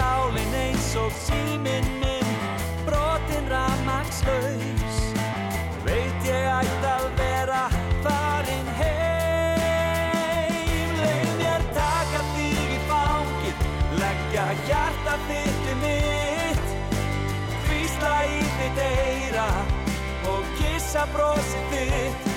Sálinn 0.00 0.54
eins 0.56 0.94
og 0.96 1.12
síminn 1.12 1.84
minn 2.00 2.30
Brotin 2.86 3.44
ramagslaus 3.52 4.96
Veit 5.84 6.24
ég 6.24 6.46
ætti 6.54 6.88
að 6.88 7.04
vera 7.18 7.64
farin 8.06 8.70
heim. 8.78 10.08
Leið 11.02 11.30
mér 11.42 11.66
taka 11.76 12.22
þig 12.30 12.72
í 12.78 12.80
fangið 12.88 13.58
Leggja 14.00 14.46
hjarta 14.64 15.14
þitt 15.28 15.70
um 15.74 15.84
mitt. 15.84 16.66
Hvísla 17.68 18.16
í 18.24 18.42
þitt 18.56 18.82
eira 18.88 19.48
og 20.32 20.42
kissa 20.56 21.04
brosið 21.12 21.64
þitt 21.76 22.29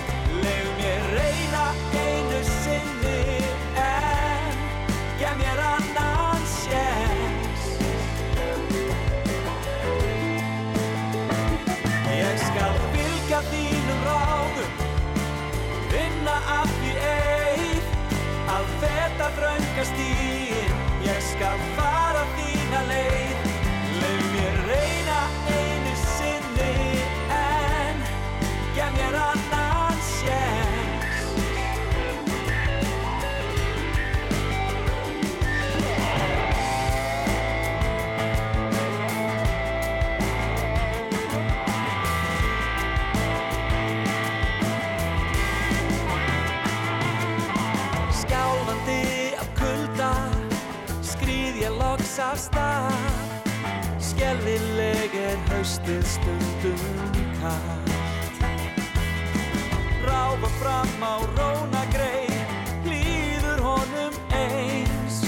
þröngast 19.84 20.00
í 20.00 21.08
ég 21.08 21.20
skal 21.20 21.60
fara 21.76 22.03
ég 52.14 52.20
loks 52.20 52.20
af 52.20 52.38
stað. 52.38 52.94
Skelvileg 54.00 55.14
er 55.16 55.38
haustið 55.50 56.06
stundum 56.06 56.80
kallt 57.40 57.92
Ráfa 60.04 60.50
fram 60.60 61.04
á 61.04 61.16
rónagrei 61.38 62.28
Líður 62.86 63.60
honum 63.64 64.14
eins. 64.30 65.24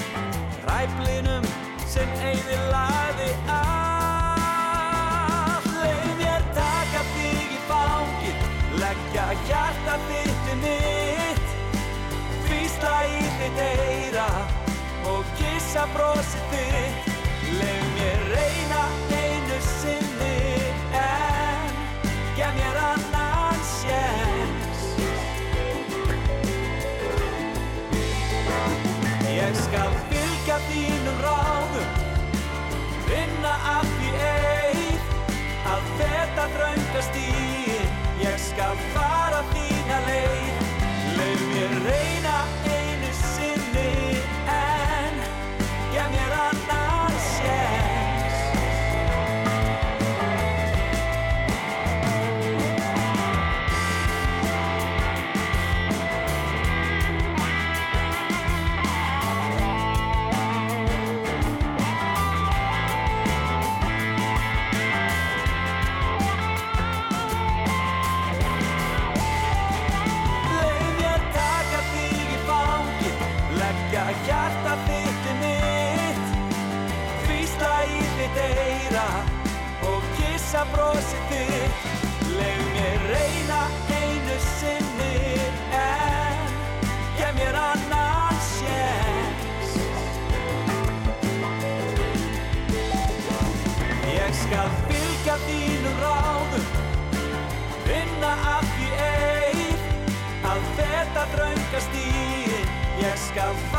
Ræflinum 0.68 1.46
sem 1.88 2.10
eyði 2.22 2.58
laði 2.70 3.32
allt 3.48 4.46
Leif 5.80 6.12
mér 6.20 6.44
taka 6.54 7.02
þig 7.16 7.50
í 7.56 7.60
fangið 7.70 8.38
Leggja 8.82 9.26
hjarta 9.48 9.96
þitt 10.10 10.46
í 10.52 10.56
mitt. 10.66 11.48
Hvísla 12.46 12.96
í 13.08 13.10
þitt 13.40 13.60
eira 13.72 14.30
og 15.06 15.24
kissa 15.40 15.84
brosið 15.96 16.35
þínum 30.76 31.20
ráðum 31.24 31.92
vinna 33.10 33.54
af 33.74 33.92
því 33.98 34.10
eið 34.30 35.14
að 35.74 35.92
þetta 36.02 36.48
þröngast 36.56 37.22
í 37.22 37.30
ég 38.24 38.42
skal 38.50 38.74
fara 38.96 39.25
að 103.46 103.75